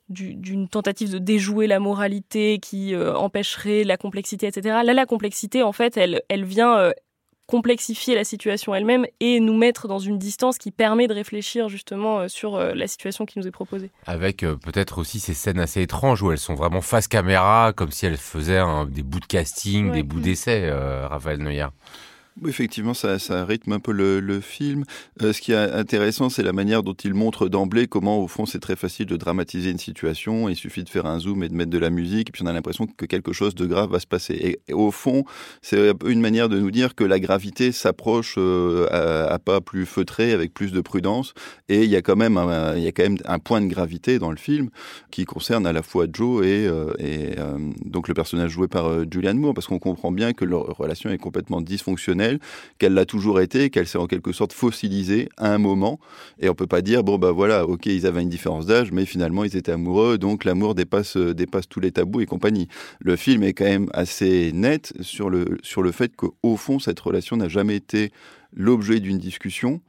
d'une 0.10 0.68
tentative 0.68 1.12
de 1.12 1.18
déjouer 1.18 1.68
la 1.68 1.80
moralité 1.80 2.60
qui 2.60 2.96
empêcherait 2.96 3.84
la 3.84 3.98
complexité, 3.98 4.48
etc. 4.48 4.80
Là, 4.84 4.94
la 4.94 5.06
complexité, 5.06 5.64
en 5.64 5.72
fait, 5.72 5.98
elle 5.98 6.46
vient 6.46 6.92
complexifier 7.48 8.16
la 8.16 8.24
situation 8.24 8.74
elle-même 8.74 9.06
et 9.20 9.40
nous 9.40 9.56
mettre 9.56 9.88
dans 9.88 10.00
une 10.00 10.18
distance 10.18 10.58
qui 10.58 10.72
permet 10.72 11.08
de 11.08 11.14
réfléchir 11.14 11.70
justement 11.70 12.20
euh, 12.20 12.28
sur 12.28 12.56
euh, 12.56 12.74
la 12.74 12.88
situation 12.88 13.26
qui 13.26 13.40
nous 13.40 13.48
est 13.48 13.52
proposée. 13.52 13.92
Avec 14.06 14.44
euh, 14.44 14.56
peut-être 14.56 14.98
aussi 14.98 15.20
ces 15.20 15.34
scènes 15.34 15.60
assez 15.60 15.82
étranges 15.82 16.22
où 16.22 16.32
elles 16.32 16.40
sont 16.40 16.56
vraiment 16.56 16.82
face 16.82 17.08
caméra, 17.08 17.74
comme 17.76 17.92
si 17.92 18.06
elles 18.06 18.18
faisaient 18.18 18.62
des 18.90 19.04
bouts 19.04 19.20
de 19.20 19.26
casting, 19.26 19.92
des 19.92 20.04
bouts 20.04 20.20
d'essai, 20.20 20.72
Raphaël 20.72 21.40
Neuer. 21.40 21.68
Effectivement, 22.48 22.94
ça, 22.94 23.18
rythme 23.46 23.74
un 23.74 23.80
peu 23.80 23.92
le, 23.92 24.42
film. 24.42 24.84
Euh, 25.22 25.32
ce 25.32 25.42
qui 25.42 25.54
est 25.54 25.56
intéressant, 25.56 26.30
c'est 26.30 26.44
la 26.44 26.52
manière 26.52 26.84
dont 26.84 26.94
il 26.94 27.14
montre 27.14 27.48
d'emblée 27.48 27.88
comment, 27.88 28.20
au 28.20 28.28
fond, 28.28 28.46
c'est 28.46 28.60
très 28.60 28.76
facile 28.76 29.06
de 29.06 29.16
dramatiser 29.16 29.72
une 29.72 29.78
situation. 29.78 30.50
Il 30.50 30.56
suffit 30.56 30.84
de 30.84 30.90
faire 30.90 31.06
un 31.06 31.20
zoom 31.20 31.44
et 31.44 31.50
de 31.50 31.54
mettre 31.54 31.72
de 31.72 31.78
la 31.78 31.90
musique, 31.90 32.30
et 32.30 32.32
puis 32.32 32.44
on 32.44 32.48
a 32.48 32.54
l'impression 32.54 32.88
que 32.88 33.06
quelque 33.06 33.32
chose 33.32 33.56
de 33.56 33.66
grave 33.66 33.92
va 33.92 34.00
se 34.00 34.08
passer. 34.08 34.60
Et, 34.68 34.74
au 34.74 34.92
fond, 34.92 35.24
c'est 35.62 35.92
une 36.06 36.20
manière 36.20 36.50
de 36.50 36.60
nous 36.60 36.72
dire 36.72 36.96
que 36.96 37.04
la 37.04 37.20
gravité 37.20 37.72
s'approche 37.72 38.36
euh, 38.38 38.88
à, 39.30 39.40
pas 39.40 39.62
plus 39.62 39.86
feutré, 39.86 40.34
avec 40.34 40.54
plus 40.54 40.72
de 40.72 40.82
prudence. 40.82 41.34
Et 41.70 41.84
il 41.84 41.90
y 41.90 41.96
a 41.96 42.02
quand 42.02 42.16
même 42.16 42.38
un, 42.38 42.76
il 42.76 42.84
y 42.84 42.88
a 42.88 42.92
quand 42.92 43.04
même 43.04 43.18
un 43.26 43.40
point 43.40 43.62
de 43.62 43.68
gravité 43.68 44.20
dans 44.20 44.32
le 44.32 44.38
film 44.38 44.70
qui 45.12 45.26
concerne 45.26 45.66
à 45.66 45.74
la 45.74 45.84
fois 45.84 46.06
Joe 46.12 46.46
et, 46.46 46.68
euh, 46.68 46.94
et 47.00 47.36
donc 47.86 48.08
le 48.08 48.14
personnage 48.14 48.52
joué 48.52 48.68
par 48.68 49.10
Julianne 49.10 49.38
Moore, 49.38 49.54
parce 49.54 49.68
qu'on 49.68 49.80
comprend 49.80 50.12
bien 50.12 50.34
que 50.34 50.46
leur 50.46 50.66
relation 50.78 51.10
est 51.10 51.18
complètement 51.18 51.62
dysfonctionnelle 51.62 52.25
qu'elle 52.78 52.94
l'a 52.94 53.06
toujours 53.06 53.40
été, 53.40 53.70
qu'elle 53.70 53.88
s'est 53.88 53.98
en 53.98 54.08
quelque 54.08 54.32
sorte 54.32 54.54
fossilisée 54.54 55.30
à 55.38 55.54
un 55.54 55.58
moment. 55.58 56.00
Et 56.40 56.50
on 56.50 56.56
peut 56.56 56.68
pas 56.68 56.82
dire, 56.82 57.04
bon, 57.04 57.18
bah 57.18 57.32
voilà, 57.32 57.66
ok, 57.66 57.86
ils 57.86 58.06
avaient 58.06 58.22
une 58.22 58.30
différence 58.30 58.66
d'âge, 58.66 58.92
mais 58.92 59.06
finalement, 59.06 59.44
ils 59.44 59.56
étaient 59.56 59.72
amoureux, 59.72 60.18
donc 60.18 60.46
l'amour 60.46 60.76
dépasse, 60.76 61.18
euh, 61.18 61.34
dépasse 61.34 61.68
tous 61.68 61.80
les 61.80 61.92
tabous 61.92 62.22
et 62.22 62.26
compagnie. 62.26 62.68
Le 63.00 63.16
film 63.16 63.44
est 63.44 63.54
quand 63.54 63.66
même 63.66 63.90
assez 63.94 64.52
net 64.54 64.94
sur 65.02 65.30
le, 65.30 65.58
sur 65.62 65.82
le 65.82 65.92
fait 65.92 66.16
qu'au 66.16 66.56
fond, 66.58 66.80
cette 66.80 67.00
relation 67.00 67.38
n'a 67.38 67.48
jamais 67.48 67.76
été 67.76 68.12
l'objet 68.56 69.00
d'une 69.00 69.18
discussion 69.18 69.82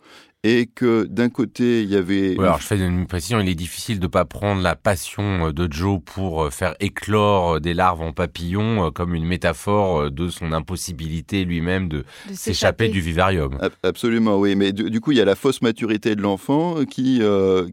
et 0.45 0.67
que 0.67 1.05
d'un 1.05 1.29
côté 1.29 1.83
il 1.83 1.91
y 1.91 1.97
avait. 1.97 2.39
alors 2.39 2.61
je 2.61 2.67
fais 2.67 2.79
une 2.79 3.07
précision, 3.07 3.41
il 3.41 3.49
est 3.49 3.55
difficile 3.55 3.99
de 3.99 4.07
pas 4.07 4.25
prendre 4.25 4.63
la 4.63 4.77
passion 4.77 5.49
euh, 5.49 5.53
de 5.53 5.71
Joe 5.73 6.01
pour 6.05 6.45
euh, 6.45 6.51
faire 6.51 6.75
éclore 6.79 7.55
euh, 7.55 7.61
des 7.61 7.75
larves 7.75 8.01
en 8.01 8.13
papillon 8.13 8.91
comme 8.93 9.15
une 9.15 9.25
métaphore 9.25 10.11
de 10.11 10.29
son 10.29 10.53
impossibilité 10.53 11.45
lui-même 11.45 11.89
de, 11.89 12.05
s'échapper 12.33 12.89
du 12.89 13.01
vivarium. 13.01 13.59
Absolument, 13.83 14.39
oui, 14.39 14.55
mais 14.55 14.73
du, 14.73 15.01
coup 15.01 15.13
il 15.13 15.19
y 15.19 15.21
a 15.21 15.25
la 15.25 15.35
fausse 15.35 15.63
maturité 15.63 16.15
de 16.15 16.23
l'enfant 16.23 16.85
qui 16.85 17.21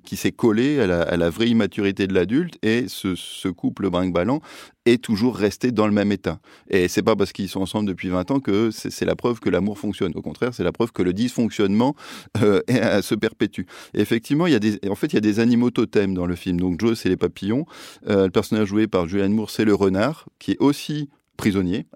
qui 0.03 0.15
s'est 0.15 0.31
collée 0.31 0.79
à 0.79 0.87
la, 0.87 1.01
à 1.01 1.17
la, 1.17 1.29
vraie 1.29 1.49
immaturité 1.49 2.07
de 2.07 2.13
l'adulte 2.13 2.57
et 2.63 2.85
ce, 2.87 3.15
ce 3.15 3.47
couple 3.47 3.89
brinque-ballant 3.89 4.41
est 4.85 5.01
toujours 5.01 5.35
resté 5.35 5.71
dans 5.71 5.87
le 5.87 5.93
même 5.93 6.11
état. 6.11 6.39
Et 6.69 6.87
c'est 6.87 7.03
pas 7.03 7.15
parce 7.15 7.31
qu'ils 7.31 7.49
sont 7.49 7.61
ensemble 7.61 7.87
depuis 7.87 8.09
20 8.09 8.31
ans 8.31 8.39
que 8.39 8.69
c'est 8.71 9.05
la 9.05 9.15
preuve 9.15 9.39
que 9.39 9.49
l'amour 9.49 9.79
fonctionne. 9.79 10.11
Au 10.15 10.21
contraire, 10.21 10.53
c'est 10.53 10.63
la 10.63 10.71
preuve 10.71 10.91
que 10.91 11.03
le 11.03 11.13
dysfonctionnement 11.13 11.95
euh, 12.41 12.61
se 13.01 13.15
perpétue. 13.15 13.63
Effectivement, 13.93 14.47
il 14.47 14.53
y 14.53 14.55
a 14.55 14.59
des, 14.59 14.79
en 14.89 14.95
fait, 14.95 15.07
il 15.07 15.15
y 15.15 15.17
a 15.17 15.21
des 15.21 15.39
animaux 15.39 15.71
totems 15.71 16.13
dans 16.13 16.25
le 16.25 16.35
film. 16.35 16.59
Donc 16.59 16.79
Joe, 16.79 16.99
c'est 16.99 17.09
les 17.09 17.17
papillons. 17.17 17.65
Euh, 18.09 18.25
le 18.25 18.31
personnage 18.31 18.67
joué 18.67 18.87
par 18.87 19.07
Julianne 19.07 19.33
Moore, 19.33 19.49
c'est 19.49 19.65
le 19.65 19.73
renard, 19.73 20.25
qui 20.39 20.51
est 20.51 20.59
aussi 20.59 21.09
prisonnier. 21.37 21.87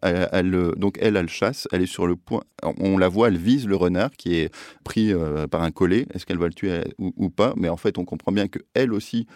Donc 0.77 0.97
elle, 0.99 1.15
elle 1.15 1.29
chasse. 1.29 1.67
Elle 1.71 1.83
est 1.83 1.85
sur 1.85 2.07
le 2.07 2.15
point. 2.15 2.41
On 2.63 2.97
la 2.97 3.07
voit, 3.07 3.27
elle 3.27 3.37
vise 3.37 3.67
le 3.67 3.75
renard 3.75 4.11
qui 4.11 4.35
est 4.35 4.53
pris 4.83 5.13
euh, 5.13 5.47
par 5.47 5.61
un 5.61 5.71
collet. 5.71 6.05
Est-ce 6.13 6.25
qu'elle 6.25 6.39
va 6.39 6.47
le 6.47 6.53
tuer 6.53 6.81
ou, 6.97 7.13
ou, 7.17 7.29
pas? 7.29 7.53
Mais 7.55 7.69
en 7.69 7.77
fait, 7.77 7.97
on 7.97 8.05
comprend 8.05 8.31
bien 8.31 8.47
que 8.47 8.59
elle 8.73 8.93
aussi 8.93 9.27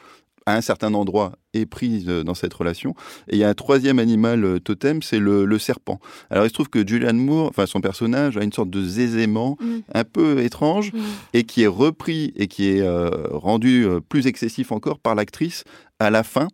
à 0.46 0.56
un 0.56 0.62
certain 0.62 0.94
endroit 0.94 1.34
est 1.54 1.66
prise 1.66 2.06
euh, 2.08 2.24
dans 2.24 2.34
cette 2.34 2.54
relation. 2.54 2.96
Et 3.30 3.36
il 3.36 3.38
y 3.40 3.44
a 3.44 3.50
un 3.50 3.54
troisième 3.54 4.00
animal 4.00 4.44
euh, 4.44 4.60
totem, 4.60 5.02
c'est 5.02 5.20
le, 5.20 5.60
serpent. 5.60 6.00
Alors 6.30 6.46
il 6.46 6.50
se 6.50 6.54
trouve 6.54 6.70
que 6.70 6.88
Julianne 6.88 7.18
Moore, 7.18 7.50
enfin 7.50 7.66
son 7.66 7.82
personnage, 7.82 8.38
a 8.38 8.44
une 8.44 8.54
sorte 8.54 8.70
de 8.70 8.84
zézément 8.84 9.58
mm. 9.60 9.78
un 9.94 10.04
peu 10.04 10.42
étrange 10.44 10.94
mm. 10.94 11.00
et 11.34 11.44
qui 11.44 11.64
est 11.64 11.68
repris 11.68 12.34
et 12.36 12.48
qui 12.48 12.70
est 12.70 12.82
euh, 12.82 13.10
rendu 13.32 13.86
plus 14.10 14.28
excessif 14.28 14.72
encore 14.72 15.00
par 15.00 15.16
l'actrice 15.16 15.64
à 16.00 16.10
la 16.10 16.24
fin. 16.24 16.48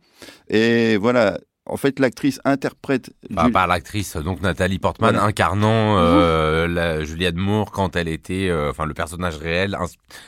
Et 0.50 0.98
voilà, 0.98 1.40
en 1.70 1.78
fait, 1.78 2.00
l'actrice 2.00 2.40
interprète. 2.46 3.12
Bah, 3.30 3.48
par 3.52 3.68
l'actrice, 3.68 4.16
donc 4.18 4.42
Nathalie 4.42 4.80
Portman 4.80 5.16
incarnant 5.16 5.98
euh, 5.98 6.68
la 6.68 7.04
Juliette 7.04 7.36
Moore 7.36 7.72
quand 7.72 7.96
elle 7.96 8.08
était, 8.08 8.50
euh, 8.50 8.72
enfin 8.72 8.86
le 8.86 8.94
personnage 8.94 9.38
réel 9.38 9.78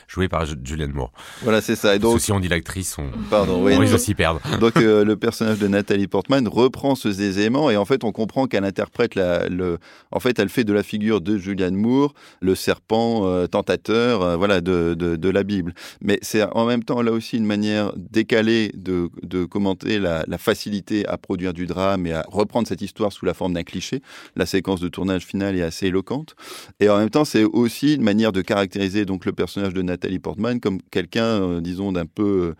joué 0.06 0.28
par 0.28 0.44
Juliette 0.46 0.94
Moore. 0.94 1.12
Voilà, 1.42 1.60
c'est 1.60 1.76
ça. 1.76 1.96
Et 1.96 1.98
donc, 1.98 2.20
si 2.20 2.32
on 2.32 2.40
dit 2.40 2.48
l'actrice, 2.48 2.96
on, 2.98 3.10
Pardon, 3.30 3.64
oui, 3.64 3.74
on 3.76 3.98
s'y 3.98 4.14
perdre. 4.14 4.40
Donc 4.60 4.76
euh, 4.76 5.04
le 5.04 5.16
personnage 5.20 5.58
de 5.58 5.68
Nathalie 5.68 6.08
Portman 6.08 6.46
reprend 6.46 6.94
ce 6.94 7.10
zézément 7.10 7.70
et 7.70 7.76
en 7.76 7.84
fait 7.84 8.04
on 8.04 8.12
comprend 8.12 8.46
qu'elle 8.46 8.64
interprète 8.64 9.14
la, 9.14 9.48
le, 9.48 9.78
en 10.10 10.20
fait 10.20 10.38
elle 10.38 10.48
fait 10.48 10.64
de 10.64 10.72
la 10.72 10.82
figure 10.82 11.20
de 11.20 11.38
Julianne 11.38 11.76
Moore 11.76 12.14
le 12.40 12.54
serpent 12.54 13.26
euh, 13.26 13.46
tentateur, 13.46 14.38
voilà, 14.38 14.60
de, 14.60 14.94
de, 14.94 15.16
de, 15.16 15.28
la 15.30 15.42
Bible. 15.42 15.74
Mais 16.00 16.18
c'est 16.22 16.42
en 16.42 16.66
même 16.66 16.84
temps 16.84 17.02
là 17.02 17.12
aussi 17.12 17.36
une 17.36 17.46
manière 17.46 17.92
décalée 17.96 18.72
de, 18.74 19.08
de 19.22 19.44
commenter 19.44 19.98
la, 19.98 20.24
la 20.26 20.38
facilité 20.38 21.06
à 21.06 21.16
produire 21.30 21.52
du 21.52 21.66
drame 21.66 22.08
et 22.08 22.12
à 22.12 22.24
reprendre 22.26 22.66
cette 22.66 22.82
histoire 22.82 23.12
sous 23.12 23.24
la 23.24 23.34
forme 23.34 23.52
d'un 23.52 23.62
cliché. 23.62 24.02
La 24.34 24.46
séquence 24.46 24.80
de 24.80 24.88
tournage 24.88 25.24
finale 25.24 25.54
est 25.56 25.62
assez 25.62 25.86
éloquente. 25.86 26.34
Et 26.80 26.88
en 26.88 26.98
même 26.98 27.08
temps, 27.08 27.24
c'est 27.24 27.44
aussi 27.44 27.94
une 27.94 28.02
manière 28.02 28.32
de 28.32 28.42
caractériser 28.42 29.04
donc 29.04 29.24
le 29.24 29.32
personnage 29.32 29.72
de 29.72 29.80
Nathalie 29.80 30.18
Portman 30.18 30.58
comme 30.58 30.82
quelqu'un, 30.90 31.22
euh, 31.22 31.60
disons, 31.60 31.92
d'un 31.92 32.06
peu, 32.06 32.56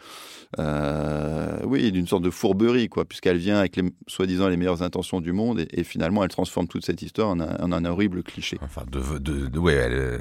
euh, 0.61 1.59
oui, 1.65 1.91
d'une 1.91 2.07
sorte 2.07 2.23
de 2.23 2.31
fourberie, 2.31 2.89
quoi, 2.89 3.05
puisqu'elle 3.05 3.39
vient 3.39 3.59
avec 3.59 3.75
les, 3.75 3.91
soi-disant 4.07 4.47
les 4.47 4.57
meilleures 4.57 4.83
intentions 4.83 5.21
du 5.21 5.33
monde 5.33 5.67
et, 5.73 5.83
finalement, 5.83 6.23
elle 6.23 6.31
transforme 6.31 6.69
toute 6.69 6.87
cette 6.87 7.03
histoire 7.03 7.31
en 7.31 7.41
un, 7.41 7.85
horrible 7.87 8.23
cliché. 8.23 8.57
Enfin, 8.63 8.85
de, 8.89 9.19
de, 9.19 9.59
ouais, 9.59 9.75
elle 9.75 9.93
euh, 9.95 10.19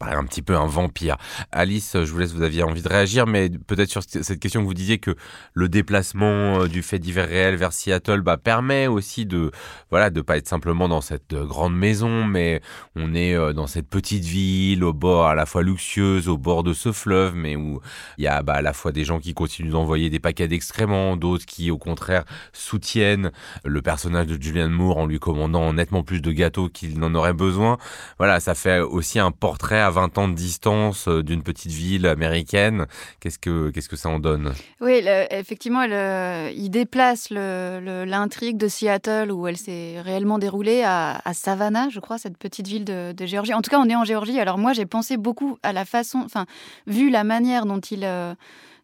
paraît 0.00 0.16
un 0.16 0.24
petit 0.24 0.42
peu 0.42 0.56
un 0.56 0.66
vampire. 0.66 1.16
Alice, 1.52 1.92
je 1.94 2.10
vous 2.10 2.18
laisse, 2.18 2.32
vous 2.32 2.42
aviez 2.42 2.62
envie 2.62 2.82
de 2.82 2.88
réagir, 2.88 3.26
mais 3.26 3.50
peut-être 3.50 3.90
sur 3.90 4.02
cette 4.02 4.40
question 4.40 4.62
que 4.62 4.66
vous 4.66 4.74
disiez 4.74 4.98
que 4.98 5.14
le 5.52 5.68
déplacement 5.68 6.66
du 6.66 6.82
fait 6.82 6.98
divers 6.98 7.28
réel 7.28 7.56
vers 7.56 7.72
Seattle 7.72 8.22
bah, 8.22 8.38
permet 8.38 8.86
aussi 8.86 9.26
de 9.26 9.50
voilà 9.90 10.10
de 10.10 10.22
pas 10.22 10.38
être 10.38 10.48
simplement 10.48 10.88
dans 10.88 11.02
cette 11.02 11.34
euh, 11.34 11.44
grande 11.44 11.76
maison, 11.76 12.24
mais 12.24 12.62
on 12.96 13.14
est 13.14 13.34
euh, 13.34 13.52
dans 13.52 13.66
cette 13.66 13.88
petite 13.88 14.24
ville 14.24 14.84
au 14.84 14.92
bord 14.92 15.26
à 15.26 15.34
la 15.34 15.44
fois 15.44 15.62
luxueuse, 15.62 16.28
au 16.28 16.38
bord 16.38 16.62
de 16.62 16.72
ce 16.72 16.92
fleuve, 16.92 17.34
mais 17.34 17.56
où 17.56 17.80
il 18.16 18.24
y 18.24 18.26
a 18.26 18.42
bah, 18.42 18.54
à 18.54 18.62
la 18.62 18.72
fois 18.72 18.92
des 18.92 19.04
gens 19.04 19.20
qui 19.20 19.34
continuent 19.34 19.72
d'envoyer 19.72 20.08
des 20.08 20.18
paquets 20.18 20.48
d'excréments, 20.48 21.16
d'autres 21.16 21.44
qui 21.44 21.70
au 21.70 21.78
contraire 21.78 22.24
soutiennent 22.52 23.32
le 23.64 23.82
personnage 23.82 24.26
de 24.26 24.42
Julian 24.42 24.70
Moore 24.70 24.98
en 24.98 25.06
lui 25.06 25.18
commandant 25.18 25.72
nettement 25.72 26.02
plus 26.02 26.22
de 26.22 26.32
gâteaux 26.32 26.68
qu'il 26.68 26.98
n'en 26.98 27.14
aurait 27.14 27.34
besoin. 27.34 27.76
Voilà, 28.18 28.40
ça 28.40 28.54
fait 28.54 28.80
aussi 28.80 29.18
un 29.18 29.30
portrait 29.30 29.80
à 29.90 29.92
20 29.92 30.18
ans 30.18 30.28
de 30.28 30.34
distance 30.34 31.08
euh, 31.08 31.22
d'une 31.22 31.42
petite 31.42 31.72
ville 31.72 32.06
américaine. 32.06 32.86
Qu'est-ce 33.18 33.38
que 33.38 33.70
qu'est-ce 33.70 33.88
que 33.88 33.96
ça 33.96 34.08
en 34.08 34.20
donne? 34.20 34.52
Oui, 34.80 35.02
effectivement, 35.30 35.82
il 35.82 36.70
déplace 36.70 37.30
l'intrigue 37.30 38.56
de 38.56 38.68
Seattle 38.68 39.32
où 39.32 39.46
elle 39.46 39.56
s'est 39.56 40.00
réellement 40.00 40.38
déroulée 40.38 40.82
à, 40.84 41.20
Savannah, 41.32 41.88
je 41.90 42.00
crois, 42.00 42.18
cette 42.18 42.38
petite 42.38 42.66
ville 42.66 42.84
de, 42.84 43.14
Géorgie. 43.26 43.54
En 43.54 43.62
tout 43.62 43.70
cas, 43.70 43.78
on 43.78 43.88
est 43.88 43.96
en 43.96 44.04
Géorgie. 44.04 44.38
Alors 44.38 44.58
moi, 44.58 44.72
j'ai 44.72 44.86
pensé 44.86 45.16
beaucoup 45.16 45.58
à 45.62 45.72
la 45.72 45.84
façon, 45.84 46.22
enfin, 46.24 46.46
vu 46.86 47.10
la 47.10 47.24
manière 47.24 47.66
dont 47.66 47.80
il 47.80 48.04
euh, 48.04 48.34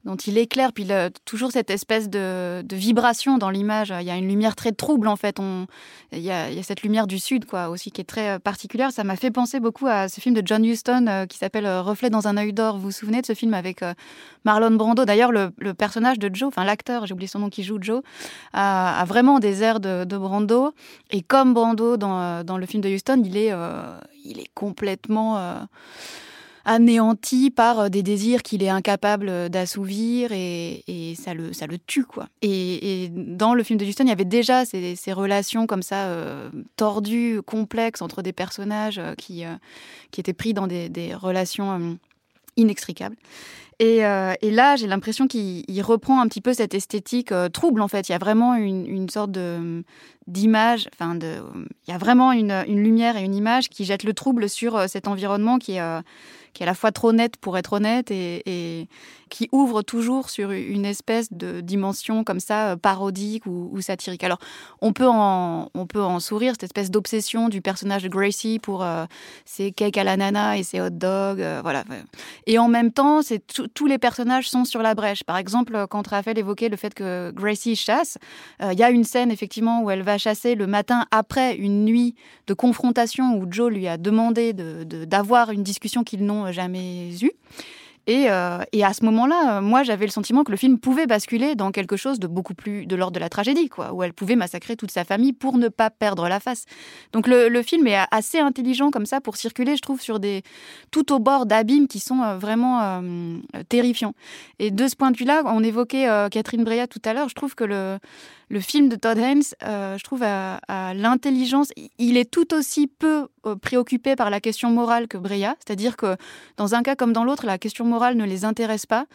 dont 0.06 0.14
il 0.14 0.38
éclaire, 0.38 0.72
puis 0.72 0.90
a 0.92 1.10
toujours 1.24 1.50
cette 1.50 1.68
espèce 1.68 2.08
de, 2.08 2.64
vibration 2.72 3.38
dans 3.38 3.50
l'image. 3.50 3.92
Il 4.00 4.06
y 4.06 4.10
a 4.10 4.16
une 4.16 4.28
lumière 4.28 4.54
très 4.54 4.70
trouble 4.70 5.08
en 5.08 5.16
fait. 5.16 5.40
On, 5.40 5.66
il, 6.12 6.20
y 6.20 6.30
a, 6.30 6.46
cette 6.62 6.82
lumière 6.82 7.08
du 7.08 7.18
sud 7.18 7.44
quoi 7.44 7.68
aussi 7.70 7.90
qui 7.90 8.00
est 8.00 8.04
très 8.04 8.36
euh, 8.36 8.38
particulière. 8.38 8.92
Ça 8.92 9.02
m'a 9.02 9.16
fait 9.16 9.32
penser 9.32 9.58
beaucoup 9.58 9.88
à 9.88 10.08
ce 10.08 10.20
film 10.20 10.34
de 10.34 10.42
John 10.46 10.64
Huston 10.64 11.06
euh, 11.08 11.26
qui 11.26 11.38
s'appelle 11.38 11.66
euh, 11.66 11.82
Reflet 11.82 12.08
dans 12.08 12.28
un 12.28 12.36
œil 12.36 12.52
d'or. 12.52 12.76
Vous 12.76 12.84
vous 12.84 12.90
souvenez 12.92 13.20
de 13.20 13.26
ce 13.26 13.34
film 13.34 13.52
avec 13.52 13.80
Marlon 14.44 14.70
Brando? 14.76 15.04
D'ailleurs, 15.04 15.32
le, 15.32 15.50
personnage 15.74 16.20
de 16.20 16.32
Joe, 16.32 16.48
enfin 16.48 16.64
l'acteur, 16.64 17.06
j'ai 17.06 17.12
oublié 17.12 17.26
son 17.26 17.40
nom, 17.40 17.50
qui 17.50 17.64
joue 17.64 17.78
Joe, 17.80 18.02
a, 18.52 19.04
vraiment 19.06 19.40
des 19.40 19.64
airs 19.64 19.80
de, 19.80 20.04
Brando. 20.16 20.72
Et 21.10 21.22
comme 21.22 21.52
Brando 21.52 21.96
dans, 21.96 22.44
dans, 22.44 22.58
le 22.58 22.66
film 22.66 22.80
de 22.80 22.88
Huston, 22.88 23.20
il 23.24 23.36
est, 23.36 23.52
il 24.24 24.38
est 24.38 24.50
complètement 24.54 25.66
anéanti 26.66 27.50
par 27.50 27.80
euh, 27.80 27.88
des 27.88 28.02
désirs 28.02 28.42
qu'il 28.42 28.62
est 28.62 28.68
incapable 28.68 29.28
euh, 29.28 29.48
d'assouvir 29.48 30.32
et, 30.32 31.14
ça, 31.16 31.32
le, 31.32 31.52
ça 31.52 31.66
le 31.66 31.78
tue. 31.78 32.04
quoi. 32.04 32.28
Et, 32.42 33.08
dans 33.12 33.54
le 33.54 33.62
film 33.62 33.78
de 33.78 33.86
Houston, 33.86 34.04
il 34.04 34.08
y 34.08 34.12
avait 34.12 34.24
déjà 34.24 34.64
ces, 34.66 34.96
relations 35.12 35.66
comme 35.66 35.82
ça 35.82 36.06
euh, 36.06 36.50
tordues, 36.74 37.40
complexes 37.46 38.02
entre 38.02 38.20
des 38.20 38.32
personnages 38.32 39.00
qui, 39.16 39.44
qui 40.10 40.20
étaient 40.20 40.32
pris 40.32 40.52
dans 40.52 40.66
des, 40.66 41.14
relations 41.14 41.96
inextricables. 42.56 43.16
Et, 43.78 44.00
là, 44.00 44.76
j'ai 44.76 44.86
l'impression 44.86 45.26
qu'il 45.26 45.82
reprend 45.82 46.20
un 46.20 46.28
petit 46.28 46.40
peu 46.40 46.54
cette 46.54 46.72
esthétique 46.72 47.30
trouble, 47.52 47.82
en 47.82 47.88
fait. 47.88 48.08
Il 48.08 48.12
y 48.12 48.14
a 48.14 48.18
vraiment 48.18 48.54
une, 48.54 49.08
sorte 49.10 49.38
d'image, 50.26 50.88
enfin, 50.94 51.14
de, 51.14 51.42
il 51.86 51.90
y 51.90 51.94
a 51.94 51.98
vraiment 51.98 52.32
une, 52.32 52.62
lumière 52.62 53.18
et 53.18 53.22
une 53.22 53.34
image 53.34 53.68
qui 53.68 53.84
jette 53.84 54.02
le 54.02 54.14
trouble 54.14 54.48
sur 54.48 54.88
cet 54.88 55.08
environnement 55.08 55.58
qui 55.58 55.72
est 55.72 56.02
qui 56.56 56.62
est 56.62 56.66
à 56.66 56.70
la 56.70 56.74
fois 56.74 56.90
trop 56.90 57.12
nette 57.12 57.36
pour 57.36 57.58
être 57.58 57.74
honnête 57.74 58.10
et, 58.10 58.88
qui 59.28 59.48
ouvre 59.52 59.82
toujours 59.82 60.30
sur 60.30 60.52
une 60.52 60.86
espèce 60.86 61.32
de 61.32 61.60
dimension 61.60 62.24
comme 62.24 62.38
ça 62.40 62.70
euh, 62.70 62.76
parodique 62.76 63.44
ou, 63.44 63.78
satirique. 63.80 64.22
Alors 64.24 64.38
on 64.80 64.92
peut 64.92 65.08
en 65.08 65.68
on 65.74 65.86
peut 65.86 66.00
en 66.00 66.20
sourire 66.20 66.52
cette 66.54 66.62
espèce 66.62 66.90
d'obsession 66.90 67.48
du 67.48 67.60
personnage 67.60 68.04
de 68.04 68.08
Gracie 68.08 68.58
pour 68.60 68.84
euh, 68.84 69.04
ses 69.44 69.72
cakes 69.72 69.98
à 69.98 70.04
l'ananas 70.04 70.56
et 70.56 70.62
ses 70.62 70.80
hot 70.80 70.90
dogs, 70.90 71.42
euh, 71.42 71.60
voilà. 71.62 71.84
Et 72.46 72.58
en 72.58 72.68
même 72.68 72.92
temps, 72.92 73.20
tous 73.74 73.86
les 73.86 73.98
personnages 73.98 74.48
sont 74.48 74.64
sur 74.64 74.80
la 74.80 74.94
brèche. 74.94 75.24
Par 75.24 75.36
exemple, 75.36 75.86
quand 75.90 76.06
Raphaël 76.06 76.38
évoquait 76.38 76.68
le 76.68 76.76
fait 76.76 76.94
que 76.94 77.32
Gracie 77.32 77.74
chasse, 77.74 78.18
il 78.60 78.78
y 78.78 78.84
a 78.84 78.90
une 78.90 79.02
scène 79.04 79.32
effectivement 79.32 79.82
où 79.82 79.90
elle 79.90 80.02
va 80.02 80.16
chasser 80.16 80.54
le 80.54 80.68
matin 80.68 81.06
après 81.10 81.56
une 81.56 81.84
nuit 81.84 82.14
de 82.46 82.54
confrontation 82.54 83.36
où 83.36 83.46
Joe 83.50 83.72
lui 83.72 83.88
a 83.88 83.96
demandé 83.96 84.52
d'avoir 84.52 85.50
une 85.50 85.64
discussion 85.64 86.04
qu'ils 86.04 86.24
n'ont 86.24 86.52
jamais 86.52 87.10
eue. 87.20 87.32
Euh, 88.08 88.62
et, 88.72 88.84
à 88.84 88.92
ce 88.92 89.04
moment-là, 89.04 89.58
euh, 89.58 89.60
moi, 89.60 89.82
j'avais 89.82 90.06
le 90.06 90.10
sentiment 90.10 90.44
que 90.44 90.52
le 90.52 90.56
film 90.56 90.78
pouvait 90.78 91.06
basculer 91.06 91.56
dans 91.56 91.72
quelque 91.72 91.96
chose 91.96 92.20
de 92.20 92.26
beaucoup 92.26 92.54
plus 92.54 92.86
de 92.86 92.94
l'ordre 92.94 93.14
de 93.14 93.20
la 93.20 93.28
tragédie, 93.28 93.68
quoi, 93.68 93.92
où 93.92 94.02
elle 94.02 94.12
pouvait 94.12 94.36
massacrer 94.36 94.76
toute 94.76 94.92
sa 94.92 95.04
famille 95.04 95.32
pour 95.32 95.58
ne 95.58 95.68
pas 95.68 95.90
perdre 95.90 96.28
la 96.28 96.38
face. 96.38 96.64
Donc 97.12 97.26
le, 97.26 97.62
film 97.62 97.86
est 97.88 97.98
assez 98.12 98.38
intelligent 98.38 98.90
comme 98.90 99.06
ça 99.06 99.20
pour 99.20 99.36
circuler, 99.36 99.76
je 99.76 99.82
trouve, 99.82 100.00
sur 100.00 100.20
des 100.20 100.42
tout 100.92 101.12
au 101.12 101.18
bord 101.18 101.46
d'abîmes 101.46 101.88
qui 101.88 101.98
sont 101.98 102.22
euh, 102.22 102.36
vraiment 102.36 103.02
terrifiants. 103.68 104.14
Et 104.58 104.70
de 104.70 104.86
ce 104.86 104.94
point 104.94 105.10
de 105.10 105.16
vue-là, 105.16 105.42
on 105.46 105.62
évoquait 105.62 106.06
Catherine 106.30 106.62
Breillat 106.62 106.86
tout 106.86 107.00
à 107.04 107.12
l'heure. 107.12 107.28
Je 107.28 107.34
trouve 107.34 107.54
que 107.54 107.64
le 107.64 108.60
film 108.60 108.88
de 108.88 108.96
Todd 108.96 109.18
Haynes, 109.18 109.42
je 109.62 110.02
trouve, 110.02 110.22
à, 110.22 110.60
l'intelligence. 110.94 111.68
Il 111.98 112.16
est 112.16 112.30
tout 112.30 112.54
aussi 112.54 112.86
peu 112.86 113.28
préoccupé 113.60 114.16
par 114.16 114.30
la 114.30 114.40
question 114.40 114.70
morale 114.70 115.08
que 115.08 115.16
Breya. 115.16 115.56
C'est-à-dire 115.64 115.96
que 115.96 116.16
dans 116.56 116.74
un 116.74 116.82
cas 116.82 116.96
comme 116.96 117.12
dans 117.12 117.24
l'autre, 117.24 117.46
la 117.46 117.58
question 117.58 117.84
morale 117.84 117.95
ne 118.14 118.24
les 118.24 118.44
intéresse 118.44 118.86
pas. 118.86 119.06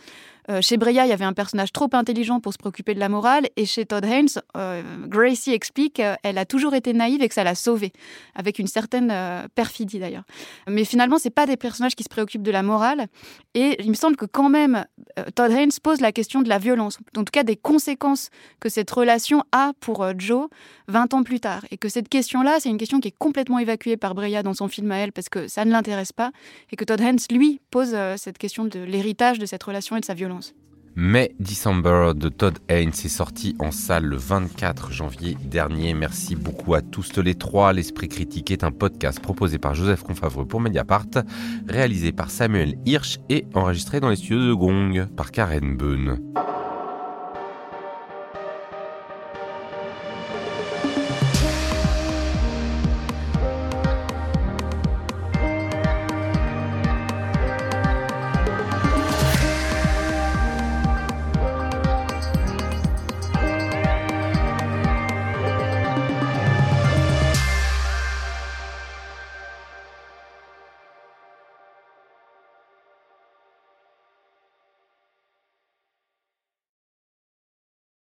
Euh, 0.50 0.62
chez 0.62 0.77
Breya, 0.77 1.05
il 1.05 1.10
y 1.10 1.13
avait 1.13 1.25
un 1.25 1.33
personnage 1.33 1.71
trop 1.71 1.89
intelligent 1.93 2.39
pour 2.39 2.53
se 2.53 2.57
préoccuper 2.57 2.93
de 2.93 3.00
la 3.00 3.10
morale, 3.10 3.48
et 3.55 3.65
chez 3.65 3.86
Todd 3.86 4.03
Haynes, 4.05 4.27
euh, 4.57 4.81
Gracie 5.07 5.53
explique 5.53 5.95
qu'elle 5.95 6.38
a 6.38 6.45
toujours 6.45 6.74
été 6.74 6.93
naïve 6.93 7.21
et 7.21 7.27
que 7.27 7.33
ça 7.33 7.43
l'a 7.43 7.55
sauvée, 7.55 7.91
avec 8.36 8.60
une 8.60 8.67
certaine 8.67 9.12
euh, 9.12 9.48
perfidie 9.53 10.00
d'ailleurs. 10.00 10.24
Mais 10.67 10.83
finalement, 10.83 11.17
c'est 11.19 11.29
pas 11.29 11.45
des 11.45 11.57
personnages 11.57 11.95
qui 11.95 12.03
se 12.03 12.10
préoccupent 12.10 12.43
de 12.43 12.51
la 12.51 12.63
morale, 12.63 13.07
et 13.53 13.81
il 13.83 13.89
me 13.89 13.95
semble 13.95 14.15
que 14.15 14.25
quand 14.25 14.50
même, 14.50 14.86
Todd 15.36 15.51
Haynes 15.51 15.71
pose 15.83 16.01
la 16.01 16.12
question 16.12 16.41
de 16.41 16.50
la 16.50 16.57
violence, 16.57 16.98
en 17.15 17.24
tout 17.24 17.31
cas 17.31 17.43
des 17.43 17.55
conséquences 17.55 18.29
que 18.60 18.69
cette 18.69 18.89
relation 18.89 19.43
a 19.51 19.74
pour 19.79 20.05
Joe 20.17 20.48
20 20.88 21.13
ans 21.13 21.24
plus 21.24 21.39
tard, 21.39 21.65
et 21.71 21.77
que 21.77 21.89
cette 21.89 22.10
question-là, 22.10 22.57
c'est 22.60 22.69
une 22.69 22.77
question 22.77 23.00
qui 23.00 23.10
est 23.10 23.17
complètement 23.17 23.60
évacuée 23.60 23.98
par 23.98 24.15
Breya 24.15 24.43
dans 24.43 24.53
son 24.53 24.67
film 24.67 24.91
à 24.91 24.98
elle, 24.98 25.12
parce 25.12 25.29
que 25.29 25.48
ça 25.48 25.65
ne 25.65 25.71
l'intéresse 25.71 26.13
pas, 26.13 26.31
et 26.71 26.75
que 26.75 26.83
Todd 26.83 27.00
Haynes, 27.00 27.19
lui, 27.29 27.62
pose 27.69 27.95
cette 28.17 28.38
question 28.38 28.65
de 28.65 28.79
l'héritage 28.79 29.39
de 29.39 29.45
cette 29.45 29.63
relation 29.63 29.95
et 29.98 30.00
de 30.00 30.05
sa 30.05 30.13
violence. 30.13 30.40
Mais 30.95 31.33
December 31.39 32.12
de 32.15 32.27
Todd 32.29 32.60
Haynes 32.67 32.89
est 32.89 33.07
sorti 33.07 33.55
en 33.60 33.71
salle 33.71 34.05
le 34.05 34.17
24 34.17 34.91
janvier 34.91 35.38
dernier. 35.43 35.93
Merci 35.93 36.36
beaucoup 36.36 36.74
à 36.74 36.81
tous 36.81 37.17
les 37.17 37.36
trois. 37.36 37.71
L'Esprit 37.71 38.10
Critique 38.10 38.51
est 38.51 38.63
un 38.63 38.71
podcast 38.71 39.19
proposé 39.19 39.57
par 39.57 39.74
Joseph 39.74 40.03
Confavreux 40.03 40.45
pour 40.45 40.60
Mediapart, 40.60 41.07
réalisé 41.67 42.12
par 42.12 42.29
Samuel 42.29 42.75
Hirsch 42.86 43.19
et 43.29 43.45
enregistré 43.53 44.00
dans 44.00 44.10
les 44.10 44.17
studios 44.17 44.48
de 44.48 44.53
Gong 44.53 45.07
par 45.15 45.31
Karen 45.31 45.77
Beun. 45.77 46.19